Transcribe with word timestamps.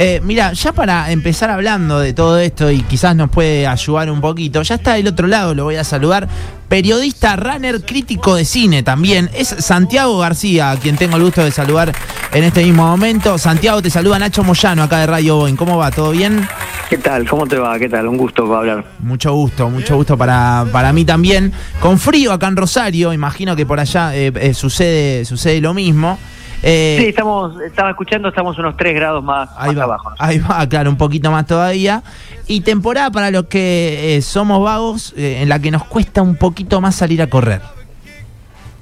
Eh, 0.00 0.20
mira, 0.22 0.52
ya 0.52 0.72
para 0.72 1.10
empezar 1.10 1.50
hablando 1.50 1.98
de 1.98 2.12
todo 2.12 2.38
esto 2.38 2.70
y 2.70 2.82
quizás 2.82 3.16
nos 3.16 3.30
puede 3.30 3.66
ayudar 3.66 4.08
un 4.12 4.20
poquito, 4.20 4.62
ya 4.62 4.76
está 4.76 4.94
del 4.94 5.08
otro 5.08 5.26
lado, 5.26 5.56
lo 5.56 5.64
voy 5.64 5.74
a 5.74 5.82
saludar. 5.82 6.28
Periodista, 6.68 7.34
runner, 7.34 7.84
crítico 7.84 8.36
de 8.36 8.44
cine 8.44 8.84
también. 8.84 9.28
Es 9.34 9.48
Santiago 9.48 10.16
García, 10.18 10.70
a 10.70 10.76
quien 10.76 10.96
tengo 10.96 11.16
el 11.16 11.24
gusto 11.24 11.42
de 11.42 11.50
saludar 11.50 11.92
en 12.32 12.44
este 12.44 12.62
mismo 12.62 12.86
momento. 12.86 13.38
Santiago, 13.38 13.82
te 13.82 13.90
saluda 13.90 14.20
Nacho 14.20 14.44
Moyano 14.44 14.84
acá 14.84 15.00
de 15.00 15.06
Radio 15.08 15.34
Boeing. 15.34 15.56
¿Cómo 15.56 15.78
va? 15.78 15.90
¿Todo 15.90 16.12
bien? 16.12 16.46
¿Qué 16.88 16.98
tal? 16.98 17.28
¿Cómo 17.28 17.48
te 17.48 17.58
va? 17.58 17.76
¿Qué 17.76 17.88
tal? 17.88 18.06
Un 18.06 18.18
gusto 18.18 18.46
para 18.46 18.58
hablar. 18.60 18.84
Mucho 19.00 19.32
gusto, 19.32 19.68
mucho 19.68 19.96
gusto 19.96 20.16
para, 20.16 20.64
para 20.70 20.92
mí 20.92 21.04
también. 21.04 21.52
Con 21.80 21.98
frío 21.98 22.32
acá 22.32 22.46
en 22.46 22.54
Rosario, 22.56 23.12
imagino 23.12 23.56
que 23.56 23.66
por 23.66 23.80
allá 23.80 24.14
eh, 24.14 24.30
eh, 24.36 24.54
sucede, 24.54 25.24
sucede 25.24 25.60
lo 25.60 25.74
mismo. 25.74 26.18
Eh, 26.62 26.96
sí, 27.00 27.06
estamos, 27.08 27.60
estaba 27.60 27.90
escuchando, 27.90 28.28
estamos 28.28 28.58
unos 28.58 28.76
3 28.76 28.94
grados 28.94 29.22
más, 29.22 29.48
ahí 29.56 29.74
va, 29.74 29.84
abajo. 29.84 30.12
Ahí 30.18 30.38
va, 30.38 30.66
claro, 30.68 30.90
un 30.90 30.96
poquito 30.96 31.30
más 31.30 31.46
todavía. 31.46 32.02
Y 32.46 32.62
temporada 32.62 33.10
para 33.10 33.30
los 33.30 33.44
que 33.46 34.16
eh, 34.16 34.22
somos 34.22 34.62
vagos, 34.62 35.14
eh, 35.16 35.42
en 35.42 35.48
la 35.48 35.60
que 35.60 35.70
nos 35.70 35.84
cuesta 35.84 36.22
un 36.22 36.36
poquito 36.36 36.80
más 36.80 36.94
salir 36.94 37.22
a 37.22 37.28
correr. 37.28 37.60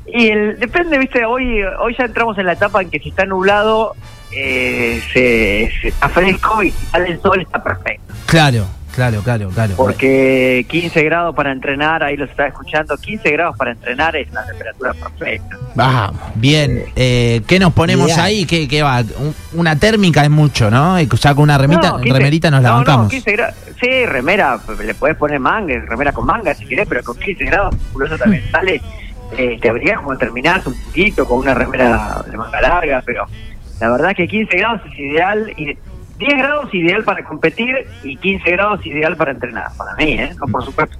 Y 0.07 0.29
el, 0.29 0.59
depende, 0.59 0.99
viste, 0.99 1.25
hoy, 1.25 1.63
hoy 1.81 1.95
ya 1.99 2.05
entramos 2.05 2.39
en 2.39 2.47
la 2.47 2.53
etapa 2.53 2.81
en 2.81 2.91
que 2.91 2.99
si 2.99 3.11
está 3.11 3.27
nublado, 3.27 3.95
se, 4.31 5.03
se, 5.13 5.89
está 5.89 6.09
fresco 6.09 6.63
y 6.63 6.71
si 6.71 6.87
sale 6.87 7.11
el 7.11 7.21
sol 7.21 7.41
está 7.41 7.63
perfecto. 7.63 8.15
Claro, 8.27 8.67
Claro, 8.97 9.21
claro, 9.23 9.51
claro. 9.51 9.75
Porque 9.77 10.65
15 10.71 11.03
grados 11.05 11.37
para 11.37 11.53
entrenar, 11.53 12.03
ahí 12.03 12.17
lo 12.17 12.25
estaba 12.25 12.49
escuchando, 12.49 12.97
15 12.97 13.31
grados 13.31 13.55
para 13.55 13.73
entrenar 13.73 14.17
es 14.17 14.33
la 14.33 14.43
temperatura 14.47 14.95
perfecta. 14.95 15.59
Vamos, 15.75 16.19
bien. 16.35 16.87
Eh, 16.97 17.43
¿Qué 17.47 17.59
nos 17.59 17.75
ponemos 17.75 18.17
ahí? 18.17 18.47
¿Qué, 18.47 18.67
¿Qué, 18.67 18.83
va? 18.83 19.05
una 19.53 19.79
térmica 19.79 20.25
es 20.25 20.31
mucho, 20.31 20.71
¿no? 20.71 20.99
Ya 20.99 21.35
con 21.35 21.43
una 21.43 21.59
remita, 21.59 21.99
remerita 21.99 22.51
nos 22.51 22.63
la 22.63 22.71
bancamos. 22.71 23.05
No, 23.05 23.11
15 23.11 23.33
grados. 23.33 23.55
Sí, 23.79 24.07
remera, 24.07 24.59
le 24.83 24.95
puedes 24.95 25.19
poner 25.19 25.41
manga, 25.41 25.79
remera 25.87 26.13
con 26.13 26.25
manga 26.25 26.55
si 26.55 26.65
querés, 26.65 26.89
pero 26.89 27.05
con 27.05 27.19
15 27.19 27.45
grados, 27.45 27.77
eso 28.03 28.17
también 28.17 28.45
sale. 28.51 28.81
Eh, 29.37 29.59
te 29.61 29.69
habrías 29.69 30.01
como 30.01 30.17
terminás 30.17 30.67
un 30.67 30.75
poquito 30.85 31.27
con 31.27 31.41
una 31.41 31.53
remera 31.53 32.25
de 32.31 32.35
manga 32.35 32.63
larga, 32.63 33.03
pero 33.05 33.27
la 33.79 33.91
verdad 33.91 34.17
que 34.17 34.27
15 34.27 34.57
grados 34.57 34.81
es 34.91 34.99
ideal 34.99 35.53
y 35.59 35.77
10 36.19 36.39
grados 36.39 36.73
ideal 36.75 37.05
para 37.05 37.25
competir 37.25 37.87
y 38.03 38.17
15 38.17 38.51
grados 38.53 38.85
ideal 38.87 39.17
para 39.17 39.33
entrenar, 39.33 39.69
para 39.77 39.95
mí, 39.97 40.13
¿eh? 40.13 40.35
No, 40.39 40.47
por 40.47 40.65
supuesto. 40.65 40.97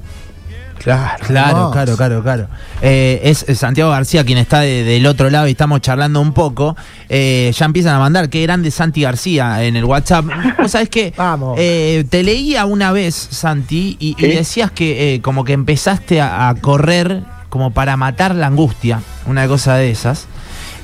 Claro, 0.79 1.25
claro, 1.27 1.71
claro, 1.73 1.97
claro, 1.97 2.23
claro. 2.23 2.49
Eh, 2.81 3.21
es 3.25 3.45
Santiago 3.59 3.91
García 3.91 4.25
quien 4.25 4.39
está 4.39 4.61
del 4.61 5.07
otro 5.07 5.31
lado 5.31 5.49
y 5.49 5.53
estamos 5.53 5.81
charlando 5.81 6.21
un 6.21 6.33
poco. 6.33 6.77
Eh, 7.09 7.51
ya 7.55 7.67
empiezan 7.67 7.97
a 7.97 7.99
mandar, 7.99 8.29
qué 8.29 8.43
grande 8.43 8.71
Santi 8.71 9.03
García 9.03 9.65
en 9.65 9.75
el 9.77 9.85
WhatsApp. 9.85 10.27
Vos 10.59 10.71
sabés 10.71 10.89
que 10.89 11.13
eh, 11.57 12.05
te 12.09 12.23
leía 12.23 12.67
una 12.67 12.93
vez, 12.93 13.15
Santi, 13.15 13.97
y, 13.99 14.15
decías 14.15 14.71
que 14.71 15.21
como 15.23 15.45
que 15.45 15.55
empezaste 15.55 16.21
a, 16.21 16.49
a, 16.49 16.55
correr 16.55 17.23
como 17.49 17.73
para 17.73 17.97
matar 17.97 18.35
la 18.35 18.47
angustia, 18.47 19.01
una 19.27 19.49
cosa 19.49 19.75
de 19.77 19.91
esas. 19.91 20.29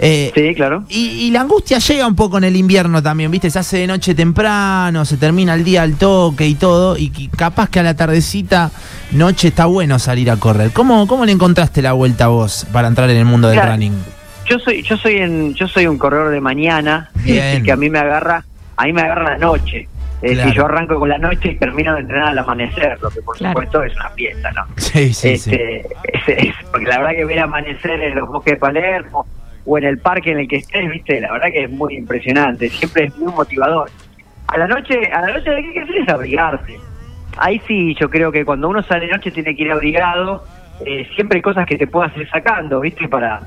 Eh, 0.05 0.33
sí, 0.34 0.53
claro. 0.56 0.83
Y, 0.89 1.31
la 1.31 1.42
angustia 1.42 1.78
llega 1.78 2.08
un 2.08 2.17
poco 2.17 2.36
en 2.39 2.45
el 2.45 2.56
invierno 2.56 3.00
también, 3.00 3.31
¿viste? 3.31 3.50
Se 3.50 3.61
hace 3.61 3.78
de 3.78 3.86
noche 3.86 4.17
temprano, 4.17 5.05
se 5.05 5.17
termina 5.17 5.55
el 5.55 5.62
día 5.62 5.83
al 5.83 5.95
toque 5.95 6.45
y 6.48 6.56
todo, 6.56 6.98
y 6.98 7.28
capaz 7.28 7.70
que 7.70 7.78
a 7.78 7.84
la 7.84 7.95
tardecita, 7.95 8.73
noche 9.12 9.48
está 9.48 9.67
bueno 9.67 10.00
salir 10.00 10.28
a 10.33 10.36
correr. 10.39 10.73
¿Cómo, 10.73 11.06
cómo 11.06 11.25
le 11.25 11.30
encontraste 11.30 11.83
la 11.83 11.92
vuelta 11.92 12.25
a 12.25 12.28
vos 12.28 12.67
para 12.73 12.89
entrar 12.89 13.08
en 13.11 13.17
el 13.17 13.25
mundo 13.25 13.47
del 13.47 13.62
running? 13.62 13.95
Yo 14.45 14.58
soy, 14.58 14.83
yo 14.83 14.97
soy 14.97 15.19
en, 15.19 15.55
yo 15.55 15.69
soy 15.69 15.86
un 15.86 15.98
corredor 15.98 16.33
de 16.33 16.41
mañana, 16.41 17.11
que 17.25 17.70
a 17.70 17.77
mí 17.77 17.89
me 17.89 18.00
agarra, 18.00 18.45
a 18.77 18.84
mí 18.84 18.92
me 18.92 19.03
agarra 19.03 19.30
la 19.30 19.39
noche. 19.39 19.89
Eh, 20.20 20.53
yo 20.55 20.67
arranco 20.67 21.00
con 21.00 21.08
la 21.08 21.19
noche 21.19 21.50
y 21.50 21.56
termino 21.56 21.95
de 21.95 22.00
entrenar 22.00 22.28
al 22.28 22.39
amanecer, 22.39 22.97
lo 23.00 23.11
que 23.11 23.23
por 23.23 23.36
supuesto 23.36 23.83
es 23.83 23.95
una 23.97 24.08
fiesta, 24.11 24.53
¿no? 24.53 24.67
Sí, 24.77 25.12
sí, 25.12 25.36
sí. 25.36 25.50
Este, 25.53 26.55
porque 26.70 26.86
la 26.86 26.98
verdad 26.98 27.11
que 27.17 27.24
ver 27.24 27.40
amanecer 27.40 28.01
en 28.01 28.14
los 28.14 28.29
bosques 28.29 28.55
de 28.55 28.58
Palermo, 28.58 29.27
o 29.64 29.78
en 29.78 29.84
el 29.84 29.98
parque 29.98 30.33
en 30.33 30.40
el 30.40 30.48
que 30.48 30.56
estés, 30.56 30.90
viste, 30.90 31.20
la 31.20 31.33
verdad 31.33 31.48
que 31.52 31.64
es 31.64 31.70
muy 31.70 31.95
impresionante, 31.96 32.68
siempre 32.68 33.05
es 33.05 33.17
muy 33.17 33.33
motivador. 33.33 33.90
A 34.48 34.58
la 34.58 34.67
noche, 34.67 35.06
a 35.12 35.20
la 35.23 35.34
noche 35.34 35.50
hay 35.50 35.73
que 35.73 35.80
hacer 35.80 35.96
es 35.96 36.08
abrigarse. 36.08 36.78
Ahí 37.39 37.61
sí, 37.67 37.95
yo 37.98 38.11
creo 38.11 38.30
que 38.30 38.45
cuando 38.45 38.68
uno 38.68 38.83
sale 38.83 39.06
de 39.06 39.12
noche 39.12 39.30
tiene 39.30 39.56
que 39.56 39.62
ir 39.62 39.72
abrigado, 39.72 40.45
eh, 40.84 41.08
siempre 41.14 41.39
hay 41.39 41.42
cosas 41.42 41.67
que 41.67 41.78
te 41.78 41.86
puedas 41.86 42.14
ir 42.17 42.28
sacando, 42.28 42.80
viste, 42.80 43.08
para 43.08 43.40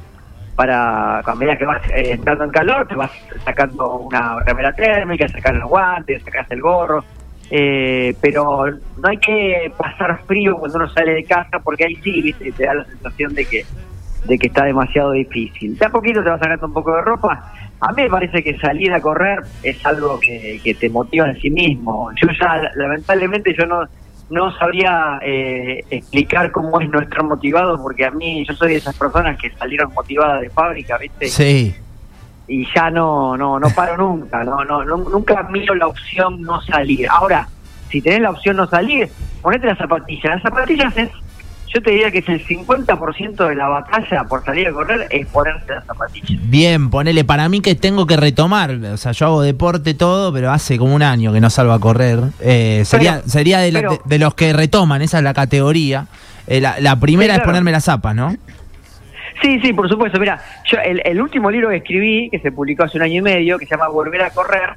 para 0.55 1.19
a 1.19 1.35
medida 1.35 1.57
que 1.57 1.65
vas 1.65 1.81
eh, 1.89 2.11
entrando 2.11 2.45
en 2.45 2.49
calor, 2.49 2.87
te 2.87 2.95
vas 2.95 3.11
sacando 3.43 3.97
una 3.97 4.39
remera 4.39 4.71
térmica, 4.73 5.27
sacar 5.27 5.55
los 5.55 5.69
guantes, 5.69 6.23
sacas 6.23 6.49
el 6.49 6.61
gorro, 6.61 7.03
eh, 7.51 8.15
pero 8.21 8.65
no 8.71 9.09
hay 9.09 9.17
que 9.17 9.71
pasar 9.77 10.19
frío 10.25 10.57
cuando 10.57 10.77
uno 10.77 10.89
sale 10.89 11.13
de 11.13 11.23
casa, 11.25 11.59
porque 11.59 11.85
ahí 11.85 11.95
sí, 11.97 12.21
viste, 12.21 12.51
te 12.53 12.65
da 12.65 12.73
la 12.73 12.85
sensación 12.85 13.33
de 13.33 13.45
que 13.45 13.65
de 14.27 14.37
que 14.37 14.47
está 14.47 14.65
demasiado 14.65 15.11
difícil. 15.11 15.77
De 15.77 15.85
a 15.85 15.89
poquito 15.89 16.23
te 16.23 16.29
vas 16.29 16.39
sacando 16.39 16.67
un 16.67 16.73
poco 16.73 16.95
de 16.95 17.01
ropa. 17.01 17.53
A 17.79 17.91
mí 17.91 18.03
me 18.03 18.09
parece 18.09 18.43
que 18.43 18.57
salir 18.57 18.93
a 18.93 19.01
correr 19.01 19.39
es 19.63 19.85
algo 19.85 20.19
que, 20.19 20.77
te 20.79 20.89
motiva 20.89 21.29
en 21.29 21.39
sí 21.39 21.49
mismo. 21.49 22.09
Yo 22.21 22.27
ya, 22.39 22.61
lamentablemente, 22.75 23.53
yo 23.57 23.65
no, 23.65 23.83
no 24.29 24.51
sabría 24.57 25.19
eh, 25.21 25.83
explicar 25.89 26.51
cómo 26.51 26.79
es 26.79 26.89
nuestro 26.89 27.23
motivado, 27.23 27.81
porque 27.81 28.05
a 28.05 28.11
mí, 28.11 28.45
yo 28.47 28.53
soy 28.55 28.69
de 28.69 28.77
esas 28.77 28.97
personas 28.97 29.37
que 29.37 29.51
salieron 29.51 29.93
motivadas 29.93 30.41
de 30.41 30.49
fábrica, 30.49 30.97
¿viste? 30.97 31.27
Sí. 31.27 31.75
Y 32.47 32.67
ya 32.73 32.89
no, 32.89 33.35
no, 33.35 33.59
no 33.59 33.69
paro 33.71 33.97
nunca, 33.97 34.43
no, 34.43 34.63
no, 34.63 34.83
nunca 34.83 35.43
miro 35.43 35.75
la 35.75 35.87
opción 35.87 36.41
no 36.41 36.61
salir. 36.61 37.07
Ahora, 37.09 37.47
si 37.89 38.01
tenés 38.01 38.21
la 38.21 38.31
opción 38.31 38.57
no 38.57 38.67
salir, 38.67 39.09
ponete 39.41 39.67
las 39.67 39.77
zapatillas. 39.77 40.25
Las 40.25 40.41
zapatillas 40.43 40.95
es 40.97 41.09
yo 41.73 41.81
te 41.81 41.91
diría 41.91 42.11
que 42.11 42.19
es 42.19 42.29
el 42.29 42.45
50% 42.45 43.47
de 43.47 43.55
la 43.55 43.67
batalla 43.67 44.23
por 44.25 44.43
salir 44.43 44.67
a 44.67 44.71
correr 44.71 45.07
es 45.09 45.27
ponerse 45.27 45.73
las 45.73 45.85
zapatillas. 45.85 46.49
Bien, 46.49 46.89
ponele, 46.89 47.23
para 47.23 47.49
mí 47.49 47.61
que 47.61 47.75
tengo 47.75 48.05
que 48.05 48.17
retomar, 48.17 48.71
o 48.71 48.97
sea, 48.97 49.11
yo 49.11 49.25
hago 49.25 49.41
deporte 49.41 49.93
todo, 49.93 50.31
pero 50.31 50.51
hace 50.51 50.77
como 50.77 50.95
un 50.95 51.03
año 51.03 51.33
que 51.33 51.41
no 51.41 51.49
salgo 51.49 51.73
a 51.73 51.79
correr. 51.79 52.19
Eh, 52.39 52.83
sería 52.85 53.21
sería 53.23 53.59
de, 53.59 54.19
los 54.19 54.35
que 54.35 54.53
retoman, 54.53 55.01
esa 55.01 55.17
es 55.17 55.23
la 55.23 55.33
categoría. 55.33 56.07
Eh, 56.47 56.61
la, 56.61 56.99
primera 56.99 57.35
es 57.35 57.41
ponerme 57.41 57.71
las 57.71 57.85
zapas, 57.85 58.15
¿no? 58.15 58.35
Sí, 59.41 59.59
sí, 59.61 59.73
por 59.73 59.89
supuesto. 59.89 60.19
Mira, 60.19 60.39
yo 60.71 60.77
el, 60.79 61.01
el 61.03 61.21
último 61.21 61.51
libro 61.51 61.69
que 61.69 61.77
escribí, 61.77 62.29
que 62.29 62.39
se 62.39 62.51
publicó 62.51 62.83
hace 62.83 62.97
un 62.97 63.03
año 63.03 63.19
y 63.19 63.21
medio, 63.21 63.57
que 63.57 63.65
se 63.65 63.71
llama 63.71 63.89
Volver 63.89 64.21
a 64.21 64.29
correr, 64.29 64.75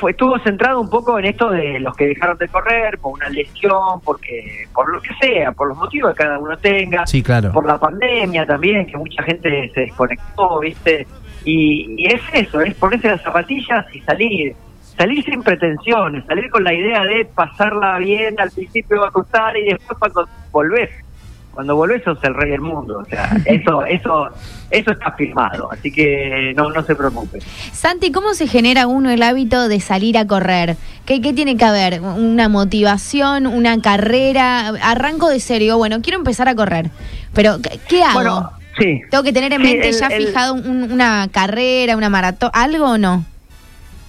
fue, 0.00 0.12
estuvo 0.12 0.38
centrado 0.40 0.80
un 0.80 0.88
poco 0.88 1.18
en 1.18 1.26
esto 1.26 1.50
de 1.50 1.78
los 1.78 1.94
que 1.94 2.06
dejaron 2.06 2.38
de 2.38 2.48
correr 2.48 2.98
por 2.98 3.12
una 3.12 3.28
lesión, 3.28 4.00
porque 4.02 4.66
por 4.72 4.90
lo 4.90 5.00
que 5.00 5.14
sea, 5.20 5.52
por 5.52 5.68
los 5.68 5.76
motivos 5.76 6.12
que 6.12 6.24
cada 6.24 6.38
uno 6.38 6.56
tenga, 6.56 7.06
sí, 7.06 7.22
claro. 7.22 7.52
por 7.52 7.66
la 7.66 7.78
pandemia 7.78 8.46
también, 8.46 8.86
que 8.86 8.96
mucha 8.96 9.22
gente 9.22 9.70
se 9.74 9.80
desconectó, 9.82 10.60
¿viste? 10.60 11.06
Y, 11.44 12.06
es 12.06 12.20
eso, 12.32 12.60
es 12.60 12.74
ponerse 12.74 13.08
las 13.08 13.22
zapatillas 13.22 13.86
y 13.94 14.00
salir. 14.00 14.56
Salir 14.96 15.24
sin 15.24 15.42
pretensiones, 15.42 16.26
salir 16.26 16.50
con 16.50 16.62
la 16.62 16.74
idea 16.74 17.04
de 17.04 17.24
pasarla 17.24 17.98
bien, 17.98 18.38
al 18.38 18.50
principio 18.50 19.00
va 19.00 19.08
a 19.08 19.10
costar 19.10 19.56
y 19.56 19.64
después 19.64 19.98
cuando 19.98 20.28
volvés 20.50 20.90
cuando 21.52 21.74
volvés 21.76 22.02
sos 22.04 22.18
el 22.22 22.34
rey 22.34 22.50
del 22.50 22.60
mundo. 22.60 22.98
O 22.98 23.04
sea, 23.04 23.30
eso, 23.44 23.84
eso, 23.84 24.28
eso 24.70 24.90
está 24.90 25.12
firmado, 25.12 25.70
así 25.72 25.90
que 25.90 26.52
no, 26.56 26.70
no 26.70 26.82
se 26.82 26.94
preocupe. 26.94 27.40
Santi, 27.72 28.12
¿cómo 28.12 28.34
se 28.34 28.46
genera 28.46 28.86
uno 28.86 29.10
el 29.10 29.22
hábito 29.22 29.68
de 29.68 29.80
salir 29.80 30.16
a 30.18 30.26
correr? 30.26 30.76
¿Qué, 31.06 31.20
qué 31.20 31.32
tiene 31.32 31.56
que 31.56 31.64
haber? 31.64 32.00
¿Una 32.00 32.48
motivación? 32.48 33.46
¿Una 33.46 33.80
carrera? 33.80 34.68
Arranco 34.82 35.28
de 35.28 35.40
serio, 35.40 35.76
bueno, 35.76 36.00
quiero 36.02 36.18
empezar 36.18 36.48
a 36.48 36.54
correr, 36.54 36.90
pero 37.34 37.56
¿qué 37.88 38.02
hago? 38.02 38.14
Bueno, 38.14 38.50
sí. 38.78 39.02
¿Tengo 39.10 39.24
que 39.24 39.32
tener 39.32 39.52
en 39.52 39.62
mente 39.62 39.92
ya 39.92 40.08
fijado 40.08 40.54
una 40.54 41.28
carrera, 41.32 41.96
una 41.96 42.08
maratón, 42.08 42.50
algo 42.52 42.92
o 42.92 42.98
no? 42.98 43.24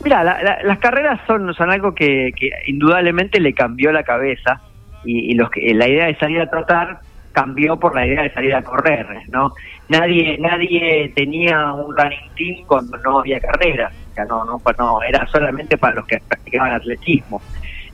Mira, 0.03 0.23
las 0.63 0.79
carreras 0.79 1.19
son, 1.27 1.53
son 1.53 1.69
algo 1.69 1.93
que, 1.93 2.31
que 2.35 2.49
indudablemente 2.65 3.39
le 3.39 3.53
cambió 3.53 3.91
la 3.91 4.01
cabeza 4.01 4.59
y, 5.05 5.31
y 5.31 5.35
los 5.35 5.51
que, 5.51 5.73
la 5.75 5.87
idea 5.87 6.07
de 6.07 6.15
salir 6.15 6.41
a 6.41 6.49
trotar 6.49 7.01
cambió 7.31 7.77
por 7.77 7.95
la 7.95 8.05
idea 8.05 8.23
de 8.23 8.33
salir 8.33 8.53
a 8.55 8.63
correr, 8.63 9.07
¿no? 9.29 9.53
Nadie 9.89 10.37
nadie 10.39 11.11
tenía 11.15 11.73
un 11.73 11.95
running 11.95 12.29
team 12.35 12.65
cuando 12.67 12.97
no 12.97 13.19
había 13.19 13.39
carreras, 13.39 13.93
o 14.11 14.13
sea, 14.15 14.25
no, 14.25 14.45
no, 14.45 14.61
no 14.77 15.03
era 15.03 15.25
solamente 15.27 15.77
para 15.77 15.95
los 15.95 16.07
que 16.07 16.21
practicaban 16.27 16.73
atletismo. 16.73 17.41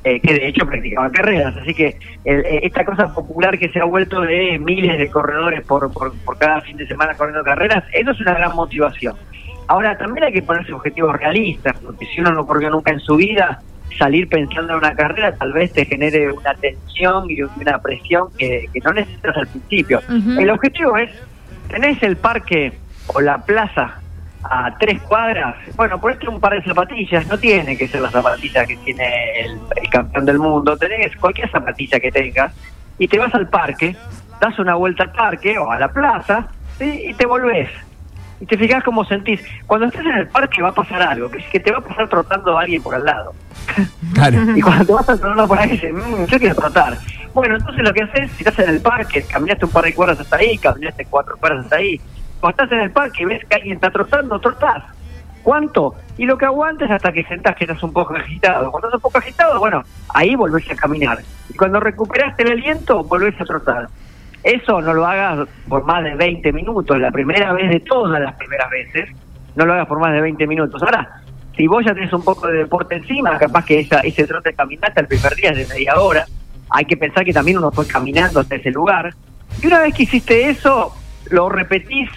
Eh, 0.04 0.22
que 0.22 0.36
de 0.36 0.48
hecho 0.48 0.66
practicaban 0.66 1.12
carreras, 1.12 1.58
así 1.58 1.74
que 1.74 1.98
eh, 2.24 2.60
esta 2.64 2.86
cosa 2.86 3.14
popular 3.14 3.58
que 3.58 3.68
se 3.70 3.80
ha 3.80 3.84
vuelto 3.84 4.22
de 4.22 4.58
miles 4.58 4.98
de 4.98 5.10
corredores 5.10 5.66
por, 5.66 5.92
por, 5.92 6.14
por 6.20 6.38
cada 6.38 6.62
fin 6.62 6.78
de 6.78 6.88
semana 6.88 7.16
corriendo 7.16 7.44
carreras, 7.44 7.84
eso 7.92 8.12
es 8.12 8.22
una 8.22 8.36
gran 8.36 8.56
motivación. 8.56 9.16
Ahora, 9.68 9.98
también 9.98 10.26
hay 10.26 10.34
que 10.34 10.44
ponerse 10.44 10.72
objetivos 10.72 11.14
realistas, 11.18 11.76
porque 11.84 12.06
si 12.06 12.22
uno 12.22 12.32
no 12.32 12.48
corrió 12.48 12.70
nunca 12.70 12.94
en 12.94 13.02
su 13.02 13.18
vida, 13.18 13.62
salir 13.98 14.28
pensando 14.30 14.74
en 14.74 14.80
una 14.80 14.96
carrera 14.96 15.36
tal 15.36 15.54
vez 15.54 15.72
te 15.74 15.86
genere 15.86 16.32
una 16.32 16.54
tensión 16.56 17.30
y 17.30 17.42
una 17.42 17.80
presión 17.82 18.28
que, 18.38 18.70
no 18.84 18.94
necesitas 18.94 19.36
al 19.38 19.48
principio. 19.48 20.02
El 20.38 20.50
objetivo 20.50 20.98
es, 20.98 21.10
tenés 21.68 22.02
el 22.04 22.18
parque 22.18 22.74
o 23.08 23.22
la 23.22 23.40
plaza 23.40 24.00
a 24.44 24.78
tres 24.78 25.02
cuadras, 25.02 25.56
bueno, 25.76 26.00
ponete 26.00 26.28
un 26.30 26.40
par 26.40 26.54
de 26.54 26.64
zapatillas, 26.64 27.28
no 27.28 27.38
tiene 27.38 27.78
que 27.78 27.88
ser 27.88 28.02
la 28.02 28.12
zapatilla 28.12 28.66
que 28.66 28.78
tiene 28.78 29.42
el, 29.42 29.90
campeón 29.90 30.26
del 30.26 30.40
mundo, 30.40 30.78
tenés 30.78 31.16
cualquier 31.18 31.50
zapatilla 31.50 32.00
que 32.00 32.12
tengas 32.12 32.54
y 32.98 33.08
te 33.08 33.18
vas 33.18 33.34
al 33.34 33.50
parque, 33.50 33.96
das 34.40 34.58
una 34.60 34.76
vuelta 34.76 35.04
al 35.04 35.12
parque 35.12 35.58
o 35.58 35.72
a 35.72 35.80
la 35.80 35.88
plaza 35.90 36.48
y 36.80 37.14
te 37.14 37.26
volvés. 37.26 37.70
Y 38.40 38.46
te 38.46 38.58
fijas 38.58 38.84
cómo 38.84 39.04
sentís. 39.06 39.42
Cuando 39.66 39.88
estés 39.88 40.06
en 40.06 40.18
el 40.18 40.28
parque 40.28 40.62
va 40.62 40.70
a 40.70 40.74
pasar 40.74 41.02
algo, 41.02 41.30
que 41.30 41.40
es 41.40 41.46
que 41.48 41.60
te 41.60 41.72
va 41.72 41.80
a 41.80 41.82
pasar 41.82 42.08
trotando 42.08 42.58
a 42.58 42.62
alguien 42.62 42.82
por 42.82 42.94
al 42.94 43.04
lado. 43.04 43.34
y 44.56 44.62
cuando 44.62 44.86
te 44.86 44.94
vas 44.94 45.06
trotando 45.06 45.48
por 45.48 45.60
ahí, 45.60 45.72
dices, 45.72 45.94
mmm, 45.94 46.26
yo 46.26 46.40
quiero 46.40 46.56
trotar. 46.56 46.98
Bueno, 47.34 47.56
entonces 47.56 47.84
lo 47.84 47.94
que 47.94 48.04
haces, 48.04 48.32
si 48.32 48.44
estás 48.44 48.60
en 48.60 48.70
el 48.70 48.82
parque, 48.82 49.24
caminaste 49.24 49.66
un 49.66 49.72
par 49.72 49.86
de 49.86 49.94
cuadras 49.94 50.20
hasta 50.20 50.38
ahí, 50.38 50.58
caminaste 50.58 51.06
cuatro 51.06 51.36
cuadras 51.38 51.66
hasta 51.66 51.76
ahí, 51.78 52.00
cuando 52.40 52.64
estás 52.64 52.78
en 52.78 52.84
el 52.84 52.92
parque 52.92 53.24
y 53.24 53.26
ves 53.26 53.46
que 53.46 53.56
alguien 53.56 53.76
está 53.76 53.90
trotando, 53.90 54.40
trotás. 54.40 54.84
¿Cuánto? 55.44 55.96
Y 56.18 56.26
lo 56.26 56.38
que 56.38 56.46
aguantes 56.46 56.92
hasta 56.92 57.12
que 57.12 57.24
sentás 57.24 57.56
que 57.56 57.64
estás 57.64 57.82
un 57.82 57.94
poco 57.94 58.16
agitado. 58.16 58.70
Cuando 58.70 58.90
estás 58.90 58.98
un 58.98 59.02
poco 59.02 59.18
agitado, 59.18 59.60
bueno, 59.60 59.84
ahí 60.10 60.36
volvés 60.36 60.70
a 60.70 60.76
caminar. 60.76 61.20
Y 61.50 61.54
cuando 61.54 61.80
recuperaste 61.80 62.44
el 62.44 62.52
aliento, 62.52 63.04
volvés 63.04 63.40
a 63.40 63.46
trotar. 63.46 63.88
Eso 64.48 64.82
no 64.82 64.94
lo 64.94 65.06
hagas 65.06 65.48
por 65.68 65.84
más 65.84 66.04
de 66.06 66.16
20 66.16 66.54
minutos, 66.54 66.98
la 67.00 67.12
primera 67.12 67.52
vez 67.52 67.70
de 67.70 67.82
todas 67.82 68.22
las 68.22 68.34
primeras 68.36 68.70
veces, 68.70 69.10
no 69.56 69.66
lo 69.66 69.74
hagas 69.74 69.88
por 69.88 70.00
más 70.00 70.14
de 70.14 70.22
20 70.22 70.48
minutos. 70.48 70.82
Ahora, 70.82 71.22
si 71.58 71.68
vos 71.68 71.84
ya 71.86 71.94
tenés 71.94 72.14
un 72.14 72.24
poco 72.24 72.48
de 72.48 72.60
deporte 72.60 72.96
encima, 72.96 73.38
capaz 73.38 73.66
que 73.66 73.82
esa, 73.82 74.00
ese 74.00 74.26
trote 74.26 74.54
caminata 74.54 75.02
el 75.02 75.08
primer 75.08 75.36
día 75.36 75.50
es 75.50 75.68
de 75.68 75.76
media 75.76 76.00
hora, 76.00 76.26
hay 76.70 76.86
que 76.86 76.96
pensar 76.96 77.26
que 77.26 77.34
también 77.34 77.58
uno 77.58 77.72
fue 77.72 77.86
caminando 77.86 78.40
hasta 78.40 78.56
ese 78.56 78.72
lugar. 78.72 79.14
Y 79.62 79.68
una 79.68 79.80
vez 79.80 79.94
que 79.94 80.04
hiciste 80.04 80.50
eso, 80.50 80.96
lo 81.30 81.50
repetís 81.50 82.10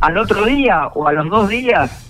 al 0.00 0.18
otro 0.18 0.44
día 0.44 0.88
o 0.88 1.06
a 1.06 1.12
los 1.12 1.28
dos 1.28 1.48
días 1.48 2.02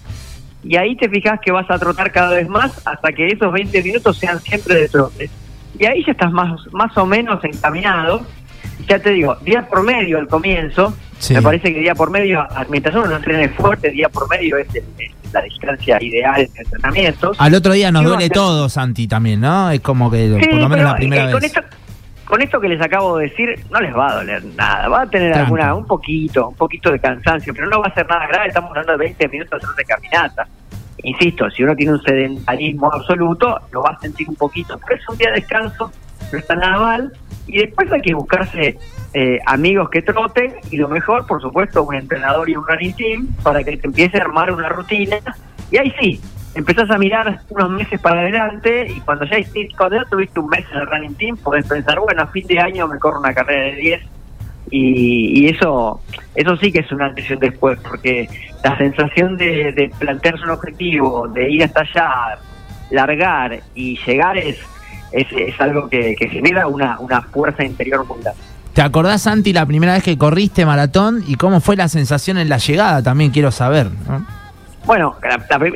y 0.62 0.76
ahí 0.76 0.96
te 0.96 1.11
fijas 1.11 1.38
que 1.40 1.52
vas 1.52 1.70
a 1.70 1.79
trotar 1.79 2.11
cada 2.11 2.31
vez 2.31 2.49
más 2.49 2.81
hasta 2.87 3.12
que 3.12 3.26
esos 3.26 3.52
20 3.52 3.82
minutos 3.82 4.17
sean 4.17 4.40
siempre 4.40 4.75
de 4.75 4.88
trote. 4.88 5.31
Y 5.79 5.84
ahí 5.84 6.02
ya 6.05 6.12
estás 6.12 6.32
más, 6.32 6.61
más 6.72 6.96
o 6.96 7.05
menos 7.05 7.44
encaminado. 7.44 8.22
Ya 8.88 8.98
te 8.98 9.10
digo, 9.10 9.36
día 9.42 9.66
por 9.66 9.82
medio 9.82 10.18
al 10.18 10.28
comienzo, 10.28 10.94
me 11.30 11.42
parece 11.42 11.74
que 11.74 11.80
día 11.80 11.94
por 11.94 12.10
medio, 12.10 12.46
mientras 12.68 12.94
uno 12.94 13.06
no 13.06 13.16
entrene 13.16 13.48
fuerte, 13.48 13.90
día 13.90 14.08
por 14.08 14.28
medio 14.28 14.56
es, 14.58 14.68
la 15.32 15.42
distancia 15.42 15.98
ideal 16.00 16.48
de 16.54 16.62
entrenamiento. 16.62 17.32
Al 17.38 17.54
otro 17.54 17.72
día 17.72 17.90
nos 17.90 18.04
duele 18.04 18.30
todo, 18.30 18.68
Santi, 18.68 19.08
también, 19.08 19.40
¿no? 19.40 19.70
Es 19.70 19.80
como 19.80 20.10
que 20.10 20.28
por 20.50 20.58
lo 20.58 20.68
menos 20.68 20.84
la 20.84 20.96
primera 20.96 21.26
vez 21.26 21.52
con 22.26 22.42
esto 22.42 22.60
que 22.60 22.68
les 22.68 22.82
acabo 22.82 23.18
de 23.18 23.28
decir, 23.28 23.64
no 23.70 23.80
les 23.80 23.94
va 23.94 24.10
a 24.10 24.14
doler 24.16 24.44
nada. 24.56 24.88
Va 24.88 25.02
a 25.02 25.06
tener 25.06 25.32
alguna, 25.32 25.74
un 25.74 25.86
poquito, 25.86 26.48
un 26.48 26.56
poquito 26.56 26.90
de 26.90 26.98
cansancio, 26.98 27.54
pero 27.54 27.68
no 27.68 27.80
va 27.80 27.86
a 27.86 27.94
ser 27.94 28.06
nada 28.08 28.26
grave. 28.26 28.48
Estamos 28.48 28.70
hablando 28.70 28.92
de 28.92 28.98
20 28.98 29.28
minutos 29.28 29.62
de 29.76 29.84
caminata. 29.84 30.46
Insisto, 31.04 31.48
si 31.50 31.62
uno 31.62 31.76
tiene 31.76 31.92
un 31.92 32.02
sedentarismo 32.02 32.92
absoluto, 32.92 33.60
lo 33.70 33.82
va 33.82 33.90
a 33.90 34.00
sentir 34.00 34.28
un 34.28 34.34
poquito. 34.34 34.78
Pero 34.84 35.00
es 35.00 35.08
un 35.08 35.16
día 35.16 35.28
de 35.28 35.36
descanso, 35.36 35.92
no 36.32 36.38
está 36.38 36.54
nada 36.54 36.78
mal. 36.78 37.12
Y 37.46 37.58
después 37.58 37.90
hay 37.92 38.02
que 38.02 38.14
buscarse 38.14 38.76
eh, 39.14 39.38
amigos 39.46 39.88
que 39.90 40.02
troten 40.02 40.54
y 40.70 40.76
lo 40.76 40.88
mejor, 40.88 41.26
por 41.26 41.40
supuesto, 41.40 41.84
un 41.84 41.94
entrenador 41.94 42.50
y 42.50 42.56
un 42.56 42.66
running 42.66 42.94
team 42.94 43.28
para 43.42 43.62
que 43.62 43.76
te 43.76 43.86
empiece 43.86 44.18
a 44.18 44.22
armar 44.22 44.50
una 44.50 44.68
rutina. 44.68 45.18
Y 45.70 45.78
ahí 45.78 45.92
sí, 46.00 46.20
empezás 46.54 46.90
a 46.90 46.98
mirar 46.98 47.40
unos 47.50 47.70
meses 47.70 48.00
para 48.00 48.20
adelante 48.20 48.86
y 48.88 49.00
cuando 49.00 49.24
ya, 49.26 49.36
cuando 49.76 49.96
ya 49.96 50.04
tuviste 50.10 50.40
un 50.40 50.48
mes 50.48 50.64
en 50.72 50.78
el 50.78 50.86
running 50.86 51.14
team, 51.14 51.36
podés 51.36 51.66
pensar, 51.66 52.00
bueno, 52.00 52.22
a 52.22 52.26
fin 52.28 52.46
de 52.46 52.58
año 52.58 52.88
me 52.88 52.98
corro 52.98 53.20
una 53.20 53.34
carrera 53.34 53.66
de 53.66 53.76
10 53.76 54.02
y, 54.70 55.48
eso 55.48 56.00
eso 56.34 56.56
sí 56.56 56.72
que 56.72 56.80
es 56.80 56.90
una 56.92 57.10
decisión 57.10 57.38
después, 57.38 57.78
porque 57.80 58.28
la 58.64 58.76
sensación 58.76 59.36
de, 59.36 59.92
plantearse 59.98 60.44
un 60.44 60.50
objetivo, 60.50 61.28
de 61.28 61.50
ir 61.50 61.64
hasta 61.64 61.80
allá, 61.80 62.38
largar 62.90 63.60
y 63.74 63.98
llegar 64.04 64.36
es, 64.36 64.58
es, 65.12 65.26
algo 65.61 65.88
que, 65.88 66.17
genera 66.31 66.67
una, 66.67 66.99
una 67.00 67.23
fuerza 67.23 67.64
interior 67.64 68.06
muy 68.06 68.19
¿Te 68.73 68.82
acordás, 68.82 69.23
Santi, 69.23 69.55
la 69.55 69.64
primera 69.64 69.94
vez 69.94 70.03
que 70.03 70.19
corriste 70.19 70.67
maratón 70.67 71.25
y 71.26 71.37
cómo 71.37 71.61
fue 71.61 71.76
la 71.76 71.88
sensación 71.88 72.37
en 72.37 72.50
la 72.50 72.58
llegada? 72.58 73.03
También 73.03 73.31
quiero 73.31 73.50
saber. 73.50 73.87
¿no? 74.06 74.26
Bueno, 74.85 75.17